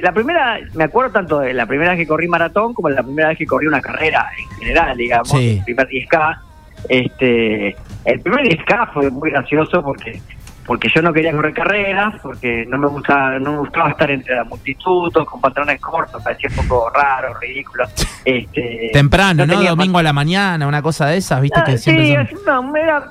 la, 0.03 0.13
primera, 0.13 0.59
me 0.75 0.85
acuerdo 0.85 1.11
tanto 1.11 1.41
de 1.41 1.53
la 1.53 1.67
primera 1.67 1.93
vez 1.93 1.99
que 1.99 2.07
corrí 2.07 2.29
maratón 2.29 2.75
como 2.75 2.89
de 2.89 2.95
la 2.95 3.03
primera 3.03 3.29
vez 3.31 3.39
que 3.39 3.47
corrí 3.47 3.67
una 3.67 3.81
carrera 3.81 4.27
en 4.39 4.59
general, 4.59 4.97
digamos, 4.97 5.35
el 5.35 5.63
primer 5.65 5.89
10K. 5.89 6.39
Este, 6.89 7.77
el 8.05 8.21
primer 8.21 8.45
10K 8.45 8.93
fue 8.93 9.11
muy 9.11 9.31
gracioso 9.31 9.83
porque 9.83 10.21
porque 10.67 10.89
yo 10.95 11.03
no 11.03 11.13
quería 11.13 11.33
correr 11.33 11.55
carreras, 11.55 12.15
porque 12.23 12.65
no 12.69 12.79
me 12.79 12.87
gustaba, 12.87 13.39
no 13.39 13.53
me 13.53 13.59
gustaba 13.59 13.91
estar 13.91 14.11
entre 14.11 14.37
la 14.37 14.45
multitud, 14.45 15.13
con 15.13 15.41
patrones 15.41 15.81
cortos, 15.81 16.23
parecía 16.23 16.51
un 16.51 16.69
poco 16.69 16.91
raro, 16.91 17.35
ridículo. 17.41 17.85
Este, 18.25 18.91
Temprano, 18.93 19.47
¿no? 19.47 19.63
Domingo 19.63 19.99
a 19.99 20.03
la 20.03 20.13
mañana, 20.13 20.67
una 20.67 20.83
cosa 20.83 21.07
de 21.07 21.17
esas, 21.17 21.41
viste 21.41 21.61
que 21.65 21.79
siempre 21.79 22.27
sí, 22.27 22.37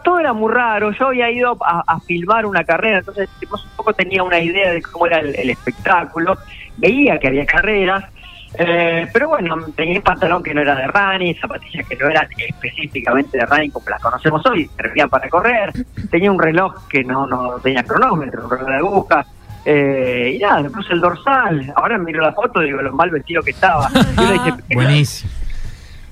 todo 0.04 0.20
era 0.20 0.34
muy 0.34 0.52
raro. 0.52 0.92
Yo 0.92 1.08
había 1.08 1.30
ido 1.32 1.58
a, 1.62 2.00
filmar 2.02 2.46
una 2.46 2.64
carrera, 2.64 3.00
entonces 3.00 3.30
un 3.42 3.60
poco 3.76 3.94
tenía 3.94 4.24
una 4.24 4.40
idea 4.40 4.72
de 4.72 4.82
cómo 4.82 5.08
era 5.08 5.20
el 5.20 5.50
espectáculo. 5.50 6.38
Veía 6.78 7.20
que 7.20 7.28
había 7.28 7.46
carreras, 7.46 8.06
eh, 8.54 9.08
pero 9.14 9.30
bueno, 9.30 9.58
tenía 9.76 9.98
un 9.98 10.04
pantalón 10.04 10.42
que 10.42 10.54
no 10.54 10.62
era 10.62 10.76
de 10.76 10.88
running, 10.88 11.36
zapatillas 11.40 11.88
que 11.88 11.96
no 11.96 12.10
eran 12.10 12.28
específicamente 12.38 13.38
de 13.38 13.46
running 13.46 13.72
como 13.72 13.90
las 13.90 14.02
conocemos 14.02 14.46
hoy, 14.46 14.70
servían 14.76 15.10
para 15.10 15.30
correr, 15.30 15.72
tenía 16.10 16.32
un 16.32 16.40
reloj 16.40 16.88
que 16.88 17.04
no, 17.04 17.28
no 17.28 17.60
tenía 17.60 17.84
cronómetro, 17.84 18.44
un 18.46 18.50
reloj 18.50 18.68
de 18.68 18.76
aguja, 18.76 19.26
eh, 19.66 20.34
y 20.36 20.40
nada, 20.40 20.62
me 20.62 20.70
puse 20.70 20.94
el 20.94 21.02
dorsal, 21.02 21.72
ahora 21.76 21.98
miro 21.98 22.22
la 22.22 22.34
foto 22.34 22.64
y 22.64 22.68
digo 22.68 22.82
lo 22.82 22.94
mal 22.94 23.10
vestido 23.10 23.44
que 23.44 23.52
estaba. 23.52 23.90
Buenísimo. 24.74 25.32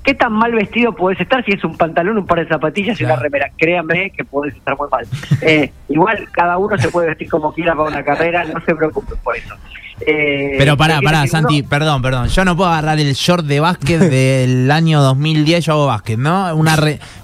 ¿Qué 0.08 0.16
tan 0.16 0.32
mal 0.32 0.54
vestido 0.54 0.94
puedes 0.94 1.20
estar 1.20 1.44
si 1.44 1.52
es 1.52 1.62
un 1.66 1.76
pantalón, 1.76 2.18
un 2.18 2.26
par 2.26 2.40
de 2.40 2.48
zapatillas 2.48 2.98
y 3.02 3.04
una 3.04 3.18
remera? 3.18 3.52
Créanme 3.58 4.10
que 4.12 4.24
puedes 4.24 4.56
estar 4.56 4.78
muy 4.78 4.88
mal. 4.90 5.06
Eh, 5.42 5.70
igual 5.90 6.30
cada 6.32 6.58
uno 6.58 6.78
se 6.78 6.88
puede 6.88 7.10
vestir 7.10 7.28
como 7.28 7.52
quiera 7.52 7.76
para 7.76 7.90
una 7.90 8.02
carrera, 8.06 8.46
no 8.46 8.62
se 8.62 8.74
preocupen 8.74 9.18
por 9.22 9.36
eso. 9.36 9.54
Eh, 10.00 10.56
Pero 10.58 10.78
pará, 10.78 11.02
pará, 11.02 11.28
Santi, 11.28 11.62
perdón, 11.62 12.02
perdón. 12.02 12.30
Yo 12.30 12.46
no 12.46 12.56
puedo 12.56 12.70
agarrar 12.70 13.00
el 13.00 13.14
short 13.16 13.46
de 13.46 13.60
básquet 13.60 14.00
del 14.10 14.72
año 14.72 15.02
2010, 15.02 15.66
yo 15.66 15.74
hago 15.74 15.88
básquet, 15.88 16.18
¿no? 16.18 16.56
Una 16.56 16.78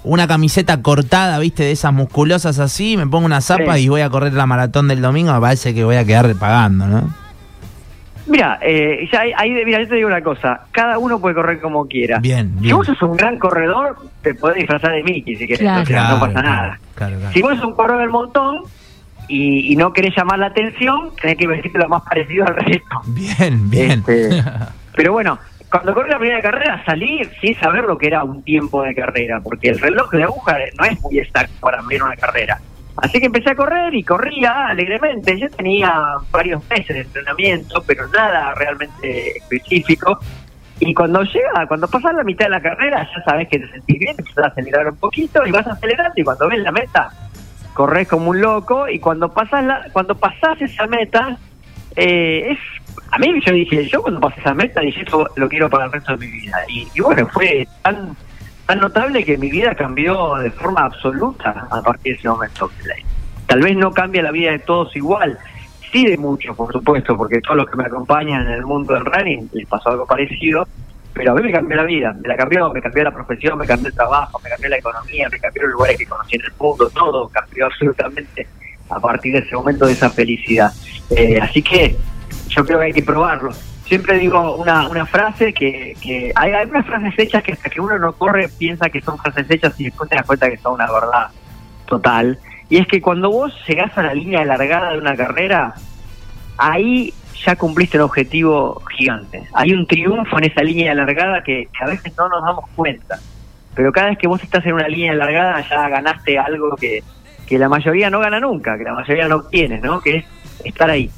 una 0.04 0.28
camiseta 0.28 0.82
cortada, 0.82 1.40
viste, 1.40 1.64
de 1.64 1.72
esas 1.72 1.94
musculosas 1.94 2.60
así, 2.60 2.98
me 2.98 3.08
pongo 3.08 3.26
una 3.26 3.40
zapa 3.40 3.80
y 3.80 3.88
voy 3.88 4.02
a 4.02 4.10
correr 4.10 4.34
la 4.34 4.46
maratón 4.46 4.90
del 4.90 5.02
domingo, 5.02 5.32
me 5.34 5.40
parece 5.40 5.74
que 5.74 5.86
voy 5.86 5.96
a 5.96 6.04
quedar 6.04 6.36
pagando, 6.36 6.86
¿no? 6.88 7.23
Mira, 8.26 8.58
eh, 8.62 9.08
ya 9.12 9.22
ahí, 9.36 9.52
mira, 9.66 9.82
yo 9.82 9.88
te 9.88 9.96
digo 9.96 10.08
una 10.08 10.22
cosa, 10.22 10.62
cada 10.72 10.98
uno 10.98 11.20
puede 11.20 11.36
correr 11.36 11.60
como 11.60 11.86
quiera. 11.88 12.20
Bien, 12.20 12.56
Si 12.62 12.72
vos 12.72 12.88
sos 12.88 13.02
un 13.02 13.18
gran 13.18 13.38
corredor, 13.38 13.98
te 14.22 14.34
podés 14.34 14.58
disfrazar 14.58 14.94
de 14.94 15.04
Mickey 15.04 15.36
si 15.36 15.48
querés, 15.48 15.62
no 15.64 16.20
pasa 16.20 16.42
nada. 16.42 16.80
si 17.34 17.42
vos 17.42 17.56
sos 17.56 17.66
un 17.66 17.74
corredor 17.74 18.02
del 18.02 18.10
montón, 18.10 18.64
y, 19.28 19.76
no 19.76 19.94
querés 19.94 20.16
llamar 20.16 20.40
la 20.40 20.48
atención, 20.48 21.12
tenés 21.22 21.38
que 21.38 21.48
vestirte 21.48 21.78
lo 21.80 21.90
más 21.90 22.04
parecido 22.04 22.46
al 22.46 22.56
resto. 22.56 23.02
Bien, 23.08 23.70
bien. 23.70 23.92
Este, 23.92 24.44
pero 24.96 25.14
bueno, 25.14 25.40
cuando 25.70 25.94
corrí 25.94 26.10
la 26.10 26.20
primera 26.20 26.42
carrera 26.42 26.84
salí 26.86 27.22
sin 27.42 27.56
saber 27.60 27.86
lo 27.86 27.98
que 27.98 28.08
era 28.08 28.24
un 28.24 28.44
tiempo 28.44 28.84
de 28.84 28.94
carrera, 28.94 29.40
porque 29.42 29.70
el 29.70 29.80
reloj 29.80 30.12
de 30.12 30.24
aguja 30.24 30.58
no 30.78 30.86
es 30.86 31.02
muy 31.02 31.20
exacto 31.20 31.54
para 31.62 31.82
medir 31.82 32.04
una 32.04 32.16
carrera. 32.16 32.60
Así 32.98 33.20
que 33.20 33.26
empecé 33.26 33.52
a 33.52 33.56
correr 33.56 33.94
y 33.94 34.04
corría 34.04 34.68
alegremente. 34.68 35.40
Yo 35.40 35.50
tenía 35.50 35.92
varios 36.32 36.62
meses 36.70 36.88
de 36.88 37.02
entrenamiento, 37.02 37.84
pero 37.86 38.08
nada 38.08 38.54
realmente 38.54 39.38
específico. 39.38 40.20
Y 40.80 40.94
cuando 40.94 41.24
llega, 41.24 41.66
cuando 41.68 41.88
pasas 41.88 42.14
la 42.14 42.24
mitad 42.24 42.46
de 42.46 42.52
la 42.52 42.62
carrera, 42.62 43.08
ya 43.16 43.24
sabes 43.24 43.48
que 43.48 43.60
te 43.60 43.70
sentís 43.70 44.00
bien, 44.00 44.16
empiezas 44.18 44.46
a 44.46 44.48
acelerar 44.50 44.90
un 44.90 44.98
poquito 44.98 45.46
y 45.46 45.52
vas 45.52 45.66
acelerando 45.66 46.14
y 46.16 46.24
cuando 46.24 46.48
ves 46.50 46.60
la 46.60 46.72
meta, 46.72 47.12
corres 47.74 48.08
como 48.08 48.30
un 48.30 48.42
loco 48.42 48.88
y 48.88 49.00
cuando 49.00 49.34
pasas 49.34 49.64
la, 49.66 49.86
cuando 49.92 50.16
pasas 50.16 50.62
esa 50.62 50.88
meta 50.88 51.38
eh, 51.96 52.52
es 52.52 52.60
a 53.12 53.18
mí 53.18 53.34
yo 53.46 53.54
dije 53.54 53.88
yo 53.88 54.02
cuando 54.02 54.20
pasé 54.20 54.40
esa 54.40 54.54
meta 54.54 54.82
dije 54.82 55.02
esto 55.02 55.28
lo 55.36 55.50
quiero 55.50 55.70
para 55.70 55.86
el 55.86 55.92
resto 55.92 56.16
de 56.16 56.26
mi 56.26 56.32
vida 56.32 56.58
y, 56.68 56.88
bueno 57.00 57.28
fue 57.28 57.68
tan 57.82 58.16
tan 58.66 58.80
notable 58.80 59.24
que 59.24 59.38
mi 59.38 59.50
vida 59.50 59.76
cambió 59.76 60.36
de 60.36 60.52
forma 60.52 60.86
absoluta 60.86 61.68
a 61.70 61.82
partir 61.82 62.14
de 62.14 62.20
ese 62.20 62.30
momento 62.30 62.72
tal 63.46 63.62
vez 63.62 63.76
no 63.76 63.92
cambia 63.92 64.24
la 64.24 64.32
vida 64.32 64.52
de 64.52 64.60
todos 64.60 64.96
igual 64.96 65.38
sí 65.92 66.06
de 66.06 66.18
muchos 66.18 66.56
por 66.56 66.72
supuesto 66.72 67.18
porque 67.18 67.42
todos 67.42 67.58
los 67.58 67.70
que 67.70 67.78
me 67.78 67.86
acompañan 67.86 68.48
en 68.48 68.54
el 68.54 68.66
mundo 68.66 68.94
del 68.94 69.06
running 69.06 69.50
les 69.54 69.68
pasó 69.68 69.90
algo 69.90 70.06
parecido 70.06 70.68
pero 71.14 71.32
a 71.32 71.36
mí 71.36 71.44
me 71.44 71.52
cambió 71.52 71.78
la 71.78 71.84
vida, 71.84 72.14
me 72.20 72.28
la 72.28 72.36
cambió, 72.36 72.74
me 72.74 72.82
cambió 72.82 73.04
la 73.04 73.12
profesión, 73.12 73.58
me 73.58 73.68
cambió 73.68 73.88
el 73.90 73.94
trabajo, 73.94 74.40
me 74.44 74.50
cambió 74.50 74.70
la 74.70 74.78
economía, 74.78 75.30
me 75.30 75.40
cambió 75.40 75.64
los 75.64 75.74
lugares 75.74 75.98
que 75.98 76.08
conocí 76.08 76.36
en 76.36 76.42
el 76.42 76.52
mundo, 76.60 76.90
todo 76.90 77.30
cambió 77.30 77.68
absolutamente 77.68 78.48
a 78.90 79.00
partir 79.00 79.34
de 79.34 79.40
ese 79.40 79.56
momento 79.56 79.86
de 79.86 79.94
esa 79.94 80.10
felicidad. 80.10 80.72
Eh, 81.12 81.40
así 81.40 81.62
que 81.62 81.96
yo 82.48 82.66
creo 82.66 82.80
que 82.80 82.86
hay 82.86 82.94
que 82.94 83.04
probarlo. 83.04 83.52
Siempre 83.94 84.18
digo 84.18 84.56
una, 84.56 84.88
una 84.88 85.06
frase 85.06 85.54
que, 85.54 85.96
que 86.02 86.32
hay 86.34 86.52
algunas 86.52 86.84
frases 86.84 87.14
hechas 87.16 87.44
que 87.44 87.52
hasta 87.52 87.70
que 87.70 87.80
uno 87.80 88.00
no 88.00 88.14
corre 88.14 88.50
piensa 88.50 88.90
que 88.90 89.00
son 89.02 89.20
frases 89.20 89.46
hechas 89.52 89.80
y 89.80 89.84
después 89.84 90.10
te 90.10 90.16
das 90.16 90.26
cuenta 90.26 90.50
que 90.50 90.58
son 90.58 90.74
una 90.74 90.92
verdad 90.92 91.28
total. 91.86 92.40
Y 92.70 92.78
es 92.78 92.88
que 92.88 93.04
cuando 93.04 93.30
vos 93.30 93.54
llegás 93.68 93.96
a 93.96 94.02
la 94.02 94.16
línea 94.16 94.44
largada 94.46 94.94
de 94.94 94.98
una 94.98 95.16
carrera, 95.16 95.76
ahí 96.58 97.14
ya 97.46 97.56
cumpliste 97.56 98.00
un 98.00 98.06
objetivo 98.06 98.82
gigante. 98.98 99.44
Hay 99.54 99.74
un 99.74 99.86
triunfo 99.86 100.40
en 100.40 100.46
esa 100.46 100.64
línea 100.64 100.94
alargada 100.94 101.44
que, 101.44 101.68
a 101.80 101.86
veces 101.86 102.18
no 102.18 102.28
nos 102.30 102.44
damos 102.44 102.68
cuenta. 102.76 103.20
Pero 103.76 103.92
cada 103.92 104.08
vez 104.08 104.18
que 104.18 104.28
vos 104.28 104.42
estás 104.42 104.66
en 104.66 104.74
una 104.74 104.88
línea 104.88 105.12
alargada 105.12 105.64
ya 105.70 105.88
ganaste 105.88 106.40
algo 106.40 106.76
que, 106.78 107.04
que 107.46 107.60
la 107.60 107.70
mayoría 107.70 108.10
no 108.10 108.22
gana 108.22 108.40
nunca, 108.40 108.76
que 108.76 108.86
la 108.86 108.94
mayoría 108.96 109.28
no 109.28 109.36
obtiene, 109.36 109.80
¿no? 109.80 110.02
Que 110.02 110.16
es 110.16 110.26
estar 110.64 110.90
ahí. 110.90 111.12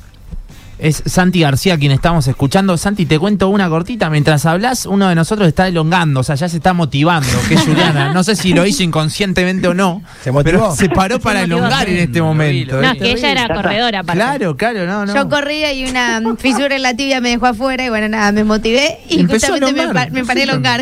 Es 0.78 1.04
Santi 1.06 1.40
García 1.40 1.78
quien 1.78 1.94
estamos 1.94 2.28
escuchando. 2.28 2.78
Santi, 2.78 3.06
te 3.06 3.18
cuento 3.18 3.48
una 3.48 3.70
cortita. 3.70 4.10
Mientras 4.10 4.46
hablas, 4.46 4.86
uno 4.86 5.08
de 5.08 5.16
nosotros 5.16 5.48
está 5.48 5.68
elongando, 5.68 6.20
o 6.20 6.24
sea, 6.24 6.36
ya 6.36 6.50
se 6.50 6.58
está 6.58 6.74
motivando, 6.74 7.30
que 7.48 7.54
es 7.54 7.62
Juliana. 7.62 8.14
No 8.14 8.24
sé 8.24 8.36
si 8.36 8.54
lo 8.54 8.66
hizo 8.66 8.84
inconscientemente 8.84 9.68
o 9.70 9.74
no, 9.74 10.02
se 10.22 10.34
pero 10.44 10.76
se 10.76 10.90
paró 10.90 11.20
para 11.20 11.44
elongar 11.44 11.88
en 11.88 11.98
este 11.98 12.22
momento. 12.22 12.82
No, 12.82 12.94
que 12.96 13.12
ella 13.12 13.32
era 13.32 13.48
corredora. 13.48 14.04
Claro, 14.04 14.58
claro, 14.58 14.86
no, 14.86 15.06
no. 15.06 15.16
Yo 15.16 15.30
corría 15.30 15.72
y 15.72 15.86
una 15.86 16.22
fisura 16.38 16.76
en 16.76 16.84
la 16.84 16.94
tibia 16.94 17.22
me 17.22 17.30
dejó 17.30 17.48
afuera 17.48 17.86
y 17.86 17.90
bueno, 17.90 18.10
nada, 18.10 18.32
me 18.34 18.44
motivé 18.44 19.00
y 19.10 19.24
justamente 19.24 19.72
me, 19.72 20.10
me, 20.12 20.26
paré 20.26 20.42
a 20.42 20.44
elongar. 20.44 20.82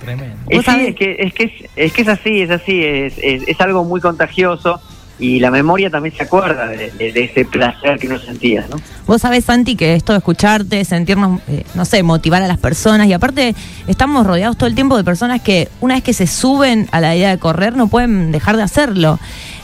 Tremendo. 0.00 0.36
Es, 0.48 0.64
sí, 0.64 0.86
es 0.86 0.94
que, 0.94 1.16
es, 1.18 1.34
que 1.34 1.68
es, 1.76 1.92
que 1.92 2.02
es 2.02 2.08
así, 2.08 2.40
es 2.40 2.50
así, 2.50 2.82
es, 2.82 3.14
es 3.18 3.60
algo 3.60 3.84
muy 3.84 4.00
contagioso 4.00 4.80
y 5.18 5.40
la 5.40 5.50
memoria 5.50 5.90
también 5.90 6.14
se 6.14 6.22
acuerda 6.22 6.66
de, 6.68 6.92
ese 6.98 7.44
placer 7.44 7.98
que 7.98 8.06
uno 8.06 8.18
sentía, 8.18 8.64
¿no? 8.70 8.76
Vos 9.06 9.22
sabés, 9.22 9.44
Santi, 9.44 9.74
que 9.74 9.94
esto 9.94 10.12
de 10.12 10.18
escucharte, 10.18 10.84
sentirnos, 10.84 11.40
eh, 11.48 11.64
no 11.74 11.84
sé, 11.84 12.02
motivar 12.02 12.42
a 12.42 12.46
las 12.46 12.58
personas, 12.58 13.08
y 13.08 13.12
aparte 13.12 13.54
estamos 13.86 14.26
rodeados 14.26 14.56
todo 14.56 14.68
el 14.68 14.74
tiempo 14.74 14.96
de 14.96 15.04
personas 15.04 15.42
que 15.42 15.68
una 15.80 15.94
vez 15.94 16.04
que 16.04 16.12
se 16.12 16.26
suben 16.26 16.88
a 16.92 17.00
la 17.00 17.16
idea 17.16 17.30
de 17.30 17.38
correr 17.38 17.76
no 17.76 17.88
pueden 17.88 18.30
dejar 18.32 18.56
de 18.56 18.62
hacerlo. 18.62 19.18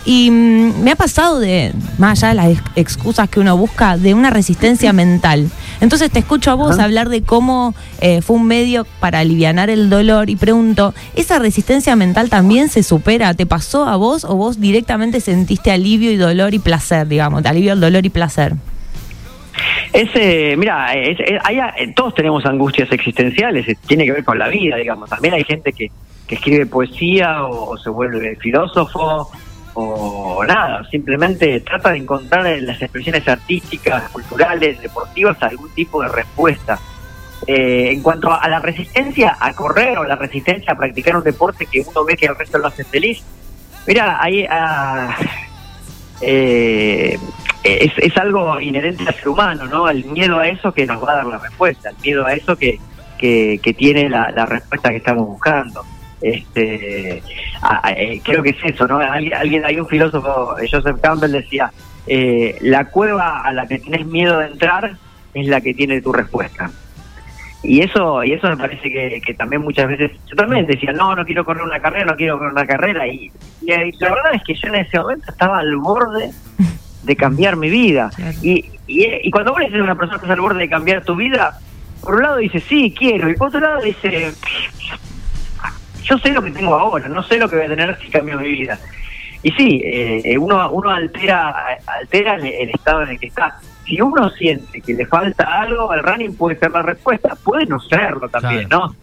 Y 0.04 0.30
mm, 0.30 0.82
me 0.82 0.90
ha 0.90 0.96
pasado 0.96 1.38
de, 1.38 1.73
más 1.99 2.23
allá 2.23 2.28
de 2.28 2.54
las 2.54 2.62
excusas 2.76 3.28
que 3.28 3.40
uno 3.40 3.56
busca, 3.56 3.96
de 3.96 4.14
una 4.14 4.30
resistencia 4.30 4.92
mental. 4.92 5.50
Entonces 5.81 6.11
te 6.11 6.19
escucho 6.19 6.50
a 6.50 6.54
vos 6.54 6.78
hablar 6.78 7.09
de 7.09 7.23
cómo 7.23 7.75
eh, 8.00 8.23
fue 8.23 8.37
un 8.37 8.47
medio 8.47 8.87
para 9.00 9.21
aliviar 9.21 9.54
el 9.71 9.90
dolor 9.90 10.31
y 10.31 10.37
pregunto, 10.37 10.95
¿esa 11.14 11.38
resistencia 11.38 11.95
mental 11.97 12.31
también 12.31 12.69
se 12.69 12.83
supera? 12.83 13.35
¿Te 13.35 13.47
pasó 13.47 13.87
a 13.87 13.97
vos 13.97 14.25
o 14.25 14.35
vos 14.35 14.61
directamente 14.61 15.21
sentiste 15.21 15.71
alivio 15.71 16.11
y 16.11 16.16
dolor 16.16 16.54
y 16.54 16.59
placer, 16.59 17.07
digamos, 17.07 17.45
alivio 17.47 17.73
al 17.73 17.81
dolor 17.81 18.04
y 18.04 18.11
placer? 18.11 18.54
Ese, 19.93 20.57
mira, 20.57 20.88
todos 21.95 22.14
tenemos 22.14 22.45
angustias 22.47 22.90
existenciales, 22.90 23.66
tiene 23.87 24.04
que 24.04 24.12
ver 24.12 24.25
con 24.25 24.38
la 24.38 24.49
vida, 24.49 24.76
digamos. 24.76 25.09
También 25.09 25.35
hay 25.35 25.45
gente 25.45 25.73
que, 25.73 25.90
que 26.26 26.35
escribe 26.35 26.66
poesía 26.66 27.45
o 27.45 27.76
se 27.76 27.90
vuelve 27.90 28.35
filósofo 28.37 29.31
o 29.75 30.45
nada, 30.45 30.88
simplemente 30.90 31.61
trata 31.61 31.90
de 31.90 31.99
encontrar 31.99 32.47
en 32.47 32.66
las 32.66 32.81
expresiones 32.81 33.26
artísticas, 33.26 34.09
culturales, 34.11 34.81
deportivas 34.81 35.43
algún 35.43 35.71
tipo 35.71 36.02
de 36.02 36.09
respuesta. 36.09 36.78
Eh, 37.47 37.90
en 37.93 38.00
cuanto 38.00 38.33
a 38.33 38.49
la 38.49 38.59
resistencia 38.61 39.37
a 39.38 39.52
correr 39.52 39.99
o 39.99 40.04
la 40.04 40.16
resistencia 40.16 40.73
a 40.73 40.76
practicar 40.76 41.16
un 41.16 41.25
deporte 41.25 41.66
que 41.66 41.85
uno 41.87 42.04
ve 42.04 42.16
que 42.16 42.26
el 42.26 42.37
resto 42.37 42.57
lo 42.59 42.69
hace 42.69 42.85
feliz, 42.85 43.23
mira, 43.87 44.23
ahí 44.23 44.47
ah, 44.49 45.14
eh, 46.21 47.19
es, 47.64 48.16
algo 48.16 48.61
inherente 48.61 49.04
al 49.07 49.14
ser 49.14 49.28
humano, 49.28 49.66
¿no? 49.66 49.88
El 49.88 50.04
miedo 50.07 50.38
a 50.38 50.49
eso 50.49 50.73
que 50.73 50.87
nos 50.87 51.02
va 51.04 51.12
a 51.12 51.16
dar 51.16 51.26
la 51.26 51.38
respuesta, 51.38 51.90
el 51.90 51.97
miedo 52.02 52.25
a 52.25 52.33
eso 52.33 52.57
que, 52.57 52.78
que, 53.19 53.75
tiene 53.76 54.09
la 54.09 54.47
respuesta 54.47 54.90
que 54.90 54.97
estamos 54.97 55.26
buscando 55.26 55.85
este 56.21 57.23
eh, 57.97 58.21
creo 58.23 58.42
que 58.42 58.50
es 58.50 58.56
eso 58.64 58.87
no 58.87 58.99
alguien, 58.99 59.64
hay 59.64 59.78
un 59.78 59.87
filósofo 59.87 60.56
Joseph 60.71 61.00
Campbell 61.00 61.33
decía 61.33 61.71
eh, 62.06 62.56
la 62.61 62.87
cueva 62.87 63.40
a 63.42 63.52
la 63.52 63.66
que 63.66 63.78
tienes 63.78 64.06
miedo 64.06 64.38
de 64.38 64.47
entrar 64.47 64.97
es 65.33 65.47
la 65.47 65.61
que 65.61 65.75
tiene 65.75 66.00
tu 66.02 66.12
respuesta. 66.12 66.71
Y 67.62 67.80
eso 67.80 68.23
y 68.23 68.33
eso 68.33 68.49
me 68.49 68.59
parece 68.59 68.90
que, 68.90 69.35
también 69.35 69.62
muchas 69.62 69.88
veces 69.88 70.12
yo 70.26 70.37
también 70.37 70.66
decía 70.66 70.92
no 70.92 71.16
no 71.16 71.25
quiero 71.25 71.47
correr 71.47 71.62
una 71.62 71.80
carrera 71.80 72.04
no 72.04 72.16
quiero 72.16 72.37
correr 72.37 72.52
una 72.52 72.66
carrera 72.66 73.09
y, 73.09 73.33
la 73.66 74.11
verdad 74.11 74.35
es 74.35 74.42
que 74.44 74.54
yo 74.54 74.68
en 74.68 74.75
ese 74.75 74.99
momento 74.99 75.30
estaba 75.30 75.61
al 75.61 75.75
borde 75.76 76.30
de 77.04 77.16
cambiar 77.16 77.56
mi 77.56 77.71
vida. 77.71 78.11
Y, 78.42 78.71
y, 78.87 79.30
cuando 79.30 79.52
vos 79.52 79.62
a 79.62 79.83
una 79.83 79.94
persona 79.94 80.18
que 80.18 80.26
está 80.26 80.35
al 80.35 80.42
borde 80.42 80.61
de 80.61 80.68
cambiar 80.68 81.02
tu 81.04 81.16
vida 81.16 81.59
por 82.02 82.16
un 82.16 82.23
lado 82.23 82.37
dice 82.37 82.61
sí 82.61 82.94
quiero 82.97 83.30
y 83.30 83.35
por 83.35 83.49
otro 83.49 83.61
lado 83.61 83.80
dice 83.80 84.35
yo 86.04 86.18
sé 86.18 86.30
lo 86.30 86.42
que 86.42 86.50
tengo 86.50 86.75
ahora, 86.75 87.08
no 87.08 87.23
sé 87.23 87.38
lo 87.38 87.49
que 87.49 87.56
voy 87.56 87.64
a 87.64 87.68
tener 87.68 87.99
si 87.99 88.08
cambio 88.08 88.38
mi 88.38 88.49
vida. 88.49 88.78
Y 89.42 89.52
sí, 89.52 89.82
eh, 89.84 90.23
eh, 90.25 90.38
uno, 90.38 90.70
uno 90.70 90.90
altera, 90.90 91.78
altera 91.87 92.37
el, 92.37 92.70
estado 92.70 93.02
en 93.02 93.11
el 93.11 93.18
que 93.20 93.26
está. 93.26 93.58
Si 93.84 94.00
uno 94.00 94.30
siente 94.30 94.80
que 94.80 94.94
le 94.94 95.04
falta 95.04 95.44
algo, 95.44 95.92
el 95.92 96.02
running 96.02 96.34
puede 96.34 96.58
ser 96.58 96.70
la 96.70 96.80
respuesta, 96.80 97.37
puede 97.44 97.66
no 97.66 97.78
serlo 97.78 98.26
también, 98.30 98.68
¿no? 98.70 98.96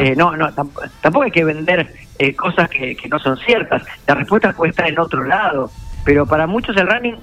Eh, 0.00 0.16
no, 0.16 0.36
no, 0.36 0.52
tampoco 0.52 1.22
hay 1.22 1.30
que 1.30 1.44
vender 1.44 1.88
cosas 2.36 2.68
que, 2.68 2.96
no 3.08 3.20
son 3.20 3.36
ciertas. 3.38 3.84
La 4.08 4.16
respuesta 4.16 4.52
puede 4.52 4.70
estar 4.70 4.88
en 4.88 4.98
otro 4.98 5.22
lado, 5.22 5.70
pero 6.04 6.26
para 6.26 6.48
muchos 6.48 6.76
el 6.76 6.88
running 6.88 7.16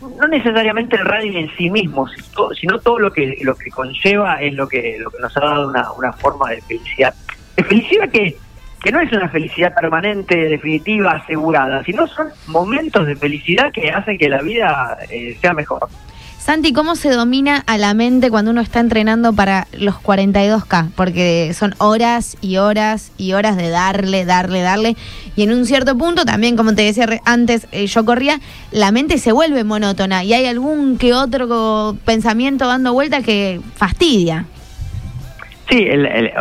no 0.00 0.28
necesariamente 0.28 0.96
el 0.96 1.04
running 1.04 1.36
en 1.36 1.56
sí 1.58 1.68
mismo, 1.68 2.06
sino 2.58 2.78
todo 2.78 3.00
lo 3.00 3.10
que 3.12 3.36
lo 3.42 3.54
que 3.54 3.68
conlleva 3.70 4.40
es 4.40 4.54
lo 4.54 4.66
que 4.66 4.96
lo 4.98 5.10
que 5.10 5.18
nos 5.18 5.36
ha 5.36 5.40
dado 5.40 5.68
una, 5.68 5.92
una 5.92 6.12
forma 6.14 6.50
de 6.50 6.62
felicidad. 6.62 7.12
De 7.54 7.64
felicidad 7.64 8.08
que 8.08 8.38
que 8.82 8.92
no 8.92 9.00
es 9.00 9.12
una 9.12 9.28
felicidad 9.28 9.74
permanente, 9.74 10.36
definitiva, 10.48 11.12
asegurada, 11.12 11.82
sino 11.84 12.06
son 12.06 12.28
momentos 12.46 13.06
de 13.06 13.16
felicidad 13.16 13.72
que 13.72 13.90
hacen 13.90 14.18
que 14.18 14.28
la 14.28 14.42
vida 14.42 14.98
eh, 15.10 15.36
sea 15.40 15.52
mejor. 15.52 15.88
Santi, 16.48 16.72
¿cómo 16.72 16.96
se 16.96 17.10
domina 17.10 17.62
a 17.66 17.76
la 17.76 17.92
mente 17.92 18.30
cuando 18.30 18.52
uno 18.52 18.62
está 18.62 18.80
entrenando 18.80 19.34
para 19.34 19.66
los 19.72 19.96
42K? 19.96 20.92
Porque 20.96 21.52
son 21.52 21.74
horas 21.76 22.38
y 22.40 22.56
horas 22.56 23.12
y 23.18 23.34
horas 23.34 23.58
de 23.58 23.68
darle, 23.68 24.24
darle, 24.24 24.62
darle. 24.62 24.96
Y 25.36 25.42
en 25.42 25.52
un 25.52 25.66
cierto 25.66 25.98
punto, 25.98 26.24
también 26.24 26.56
como 26.56 26.74
te 26.74 26.84
decía 26.84 27.06
antes, 27.26 27.68
eh, 27.70 27.86
yo 27.86 28.02
corría, 28.06 28.40
la 28.70 28.92
mente 28.92 29.18
se 29.18 29.32
vuelve 29.32 29.62
monótona 29.62 30.24
y 30.24 30.32
hay 30.32 30.46
algún 30.46 30.96
que 30.96 31.12
otro 31.12 31.98
pensamiento 32.06 32.66
dando 32.66 32.94
vuelta 32.94 33.20
que 33.20 33.60
fastidia. 33.74 34.46
Sí, 35.68 35.88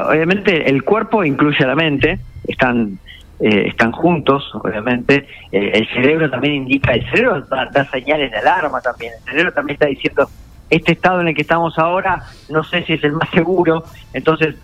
obviamente 0.09 0.69
el 0.69 0.83
cuerpo 0.83 1.23
incluye 1.23 1.63
a 1.63 1.67
la 1.67 1.75
mente, 1.75 2.19
están 2.47 2.97
eh, 3.39 3.67
están 3.67 3.91
juntos, 3.91 4.49
obviamente. 4.55 5.27
Eh, 5.51 5.71
el 5.73 5.87
cerebro 5.89 6.29
también 6.29 6.55
indica, 6.55 6.93
el 6.93 7.07
cerebro 7.11 7.41
da, 7.41 7.85
señales 7.91 8.31
de 8.31 8.37
alarma 8.37 8.81
también. 8.81 9.13
El 9.19 9.31
cerebro 9.31 9.53
también 9.53 9.75
está 9.75 9.85
diciendo, 9.85 10.27
este 10.69 10.93
estado 10.93 11.21
en 11.21 11.27
el 11.27 11.35
que 11.35 11.43
estamos 11.43 11.77
ahora, 11.77 12.23
no 12.49 12.63
sé 12.63 12.83
si 12.83 12.93
es 12.93 13.03
el 13.03 13.11
más 13.11 13.29
seguro, 13.29 13.83
entonces 14.13 14.55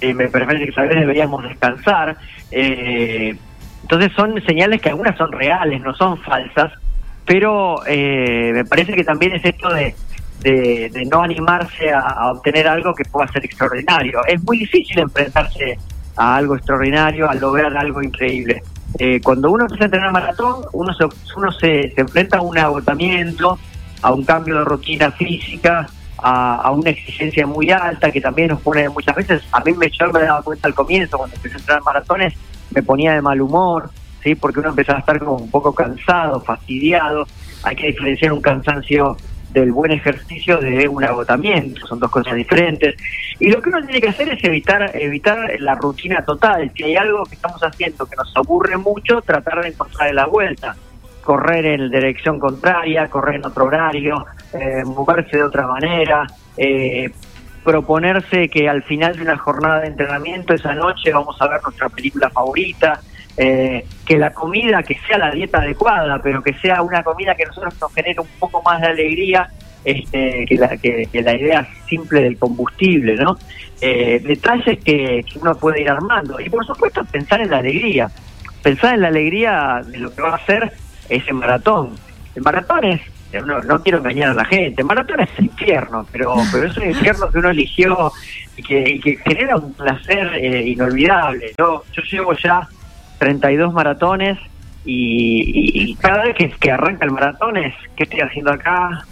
eh, 0.00 0.14
me 0.14 0.28
parece 0.28 0.66
que 0.66 0.72
tal 0.72 0.88
vez 0.88 1.00
deberíamos 1.00 1.42
descansar. 1.42 2.16
entonces 2.50 4.12
son 4.14 4.40
señales 4.44 4.80
que 4.80 4.90
algunas 4.90 5.16
son 5.16 5.32
reales, 5.32 5.80
no 5.80 5.94
son 5.94 6.16
falsas, 6.18 6.72
pero 7.26 7.80
me 7.86 8.64
parece 8.64 8.94
que 8.94 9.04
también 9.04 9.32
es 9.32 9.44
esto 9.44 9.72
de, 9.74 9.94
de, 10.42 11.08
no 11.10 11.22
animarse 11.22 11.90
a, 11.92 12.32
obtener 12.32 12.66
algo 12.66 12.94
que 12.94 13.04
pueda 13.04 13.28
ser 13.28 13.44
extraordinario. 13.44 14.20
Es 14.26 14.42
muy 14.42 14.58
difícil 14.58 14.98
enfrentarse 14.98 15.78
a 16.16 16.36
algo 16.36 16.56
extraordinario, 16.56 17.28
a 17.28 17.34
lograr 17.34 17.76
algo 17.76 18.02
increíble. 18.02 18.62
Eh, 18.98 19.20
cuando 19.22 19.50
uno 19.50 19.64
empieza 19.64 19.84
a 19.84 19.86
entrenar 19.86 20.12
maratón, 20.12 20.64
uno 20.72 20.92
se, 20.92 21.04
uno 21.36 21.50
se, 21.52 21.92
enfrenta 21.96 22.38
a 22.38 22.42
un 22.42 22.58
agotamiento, 22.58 23.58
a 24.02 24.12
un 24.12 24.24
cambio 24.24 24.58
de 24.58 24.64
rutina 24.64 25.10
física, 25.12 25.88
a, 26.18 26.70
una 26.70 26.90
exigencia 26.90 27.46
muy 27.46 27.70
alta 27.70 28.10
que 28.10 28.20
también 28.20 28.48
nos 28.48 28.60
pone 28.60 28.88
muchas 28.88 29.16
veces, 29.16 29.42
a 29.50 29.60
mí 29.60 29.72
me, 29.72 29.90
yo 29.90 30.12
me 30.12 30.20
daba 30.20 30.42
cuenta 30.42 30.68
al 30.68 30.74
comienzo, 30.74 31.18
cuando 31.18 31.34
empecé 31.34 31.56
a 31.56 31.58
entrenar 31.58 31.82
maratones, 31.82 32.34
me 32.70 32.82
ponía 32.82 33.14
de 33.14 33.22
mal 33.22 33.40
humor, 33.40 33.90
¿sí? 34.22 34.34
porque 34.34 34.60
uno 34.60 34.68
empezaba 34.68 34.98
a 34.98 35.00
estar 35.00 35.18
como 35.18 35.36
un 35.36 35.50
poco 35.50 35.74
cansado, 35.74 36.40
fastidiado, 36.40 37.26
hay 37.64 37.74
que 37.74 37.88
diferenciar 37.88 38.32
un 38.32 38.40
cansancio 38.40 39.16
del 39.52 39.72
buen 39.72 39.92
ejercicio 39.92 40.58
de 40.58 40.88
un 40.88 41.04
agotamiento, 41.04 41.86
son 41.86 41.98
dos 41.98 42.10
cosas 42.10 42.34
diferentes. 42.34 42.96
Y 43.38 43.50
lo 43.50 43.60
que 43.60 43.68
uno 43.68 43.82
tiene 43.84 44.00
que 44.00 44.08
hacer 44.08 44.28
es 44.30 44.42
evitar 44.44 44.90
evitar 44.94 45.38
la 45.60 45.74
rutina 45.74 46.24
total. 46.24 46.70
Si 46.74 46.84
hay 46.84 46.96
algo 46.96 47.24
que 47.24 47.34
estamos 47.34 47.60
haciendo 47.62 48.06
que 48.06 48.16
nos 48.16 48.32
aburre 48.36 48.76
mucho, 48.76 49.20
tratar 49.22 49.62
de 49.62 49.68
encontrar 49.68 50.14
la 50.14 50.26
vuelta. 50.26 50.76
Correr 51.22 51.66
en 51.66 51.90
dirección 51.90 52.38
contraria, 52.38 53.08
correr 53.08 53.36
en 53.36 53.46
otro 53.46 53.66
horario, 53.66 54.26
eh, 54.52 54.82
moverse 54.84 55.36
de 55.36 55.44
otra 55.44 55.66
manera, 55.66 56.26
eh, 56.56 57.10
proponerse 57.62 58.48
que 58.48 58.68
al 58.68 58.82
final 58.82 59.16
de 59.16 59.22
una 59.22 59.38
jornada 59.38 59.80
de 59.80 59.88
entrenamiento, 59.88 60.54
esa 60.54 60.74
noche 60.74 61.12
vamos 61.12 61.40
a 61.40 61.46
ver 61.46 61.62
nuestra 61.62 61.88
película 61.88 62.28
favorita, 62.30 63.00
eh, 63.36 63.86
que 64.04 64.18
la 64.18 64.32
comida, 64.32 64.82
que 64.82 64.98
sea 65.06 65.18
la 65.18 65.30
dieta 65.30 65.58
adecuada, 65.58 66.20
pero 66.22 66.42
que 66.42 66.52
sea 66.54 66.82
una 66.82 67.02
comida 67.02 67.34
que 67.34 67.46
nosotros 67.46 67.74
nos 67.80 67.92
genere 67.94 68.20
un 68.20 68.28
poco 68.38 68.62
más 68.62 68.80
de 68.80 68.88
alegría 68.88 69.48
este, 69.84 70.44
que, 70.46 70.56
la, 70.56 70.76
que, 70.76 71.08
la 71.12 71.34
idea 71.34 71.68
simple 71.88 72.20
del 72.20 72.36
combustible, 72.38 73.16
¿no? 73.16 73.36
Eh, 73.80 74.20
detalles 74.22 74.78
que, 74.84 75.24
uno 75.40 75.54
puede 75.56 75.80
ir 75.80 75.90
armando. 75.90 76.38
Y 76.40 76.48
por 76.48 76.64
supuesto 76.66 77.04
pensar 77.04 77.40
en 77.40 77.50
la 77.50 77.58
alegría, 77.58 78.10
pensar 78.62 78.94
en 78.94 79.00
la 79.00 79.08
alegría 79.08 79.82
de 79.84 79.98
lo 79.98 80.14
que 80.14 80.22
va 80.22 80.36
a 80.36 80.46
ser 80.46 80.72
ese 81.08 81.32
maratón. 81.32 81.96
El 82.34 82.42
maratón 82.42 82.84
es, 82.84 83.00
no, 83.44 83.82
quiero 83.82 83.98
engañar 83.98 84.30
a 84.30 84.34
la 84.34 84.44
gente. 84.44 84.84
Maratón 84.84 85.20
es 85.20 85.30
infierno, 85.38 86.06
pero, 86.12 86.34
pero 86.52 86.66
es 86.66 86.76
un 86.76 86.86
infierno 86.90 87.30
que 87.30 87.38
uno 87.38 87.50
eligió 87.50 88.12
y 88.56 88.62
que, 88.62 89.18
genera 89.24 89.56
un 89.56 89.72
placer 89.72 90.34
eh, 90.34 90.62
inolvidable. 90.68 91.52
Yo, 91.58 91.82
yo 91.92 92.02
llevo 92.02 92.34
ya 92.34 92.68
32 93.22 93.72
maratones 93.72 94.36
y, 94.84 95.94
cada 96.00 96.24
vez 96.24 96.34
que, 96.34 96.50
que, 96.50 96.72
arranca 96.72 97.04
el 97.04 97.12
maratón 97.12 97.56
es 97.56 97.72
qué 97.94 98.02
estoy 98.02 98.20
haciendo 98.20 98.50
acá 98.50 99.04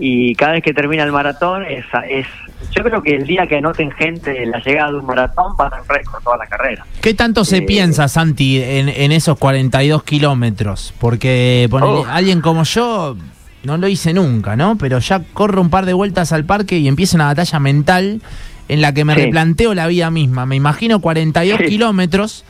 y 0.00 0.34
cada 0.34 0.54
vez 0.54 0.64
que 0.64 0.74
termina 0.74 1.04
el 1.04 1.12
maratón 1.12 1.64
es, 1.64 1.84
es 2.10 2.26
yo 2.74 2.82
creo 2.82 3.00
que 3.04 3.14
el 3.14 3.24
día 3.24 3.46
que 3.46 3.58
anoten 3.58 3.92
gente 3.92 4.44
la 4.46 4.58
llegada 4.58 4.90
de 4.90 4.98
un 4.98 5.06
maratón 5.06 5.52
va 5.60 5.68
a 5.68 5.70
ser 5.70 5.96
récord 5.96 6.24
toda 6.24 6.38
la 6.38 6.46
carrera. 6.48 6.84
¿Qué 7.00 7.14
tanto 7.14 7.44
se 7.44 7.58
eh, 7.58 7.62
piensa, 7.62 8.08
Santi, 8.08 8.60
en, 8.60 8.88
en, 8.88 9.12
esos 9.12 9.38
42 9.38 10.02
kilómetros? 10.02 10.92
Porque 10.98 11.68
oh. 11.70 12.04
alguien 12.10 12.40
como 12.40 12.64
yo 12.64 13.16
no 13.62 13.76
lo 13.76 13.86
hice 13.86 14.12
nunca, 14.12 14.56
¿no? 14.56 14.76
Pero 14.76 14.98
ya 14.98 15.22
corro 15.34 15.60
un 15.60 15.70
par 15.70 15.86
de 15.86 15.92
vueltas 15.92 16.32
al 16.32 16.44
parque 16.46 16.78
y 16.78 16.88
empieza 16.88 17.16
una 17.16 17.26
batalla 17.26 17.60
mental 17.60 18.22
en 18.68 18.80
la 18.80 18.92
que 18.92 19.04
me 19.04 19.14
replanteo 19.14 19.72
la 19.72 19.86
vida 19.86 20.10
misma. 20.10 20.46
Me 20.46 20.56
imagino 20.56 21.00
42 21.00 21.60
kilómetros 21.60 22.44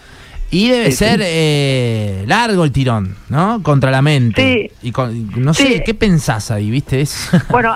y 0.52 0.68
debe 0.68 0.92
ser 0.92 1.21
eh, 1.25 2.25
largo 2.26 2.64
el 2.64 2.73
tirón, 2.73 3.16
¿no? 3.30 3.62
Contra 3.62 3.90
la 3.90 4.02
mente. 4.02 4.71
Y 4.82 4.92
no 5.37 5.54
sé, 5.54 5.82
¿qué 5.82 5.94
pensás 5.94 6.50
ahí, 6.50 6.71
viste? 6.71 7.04
Bueno, 7.49 7.75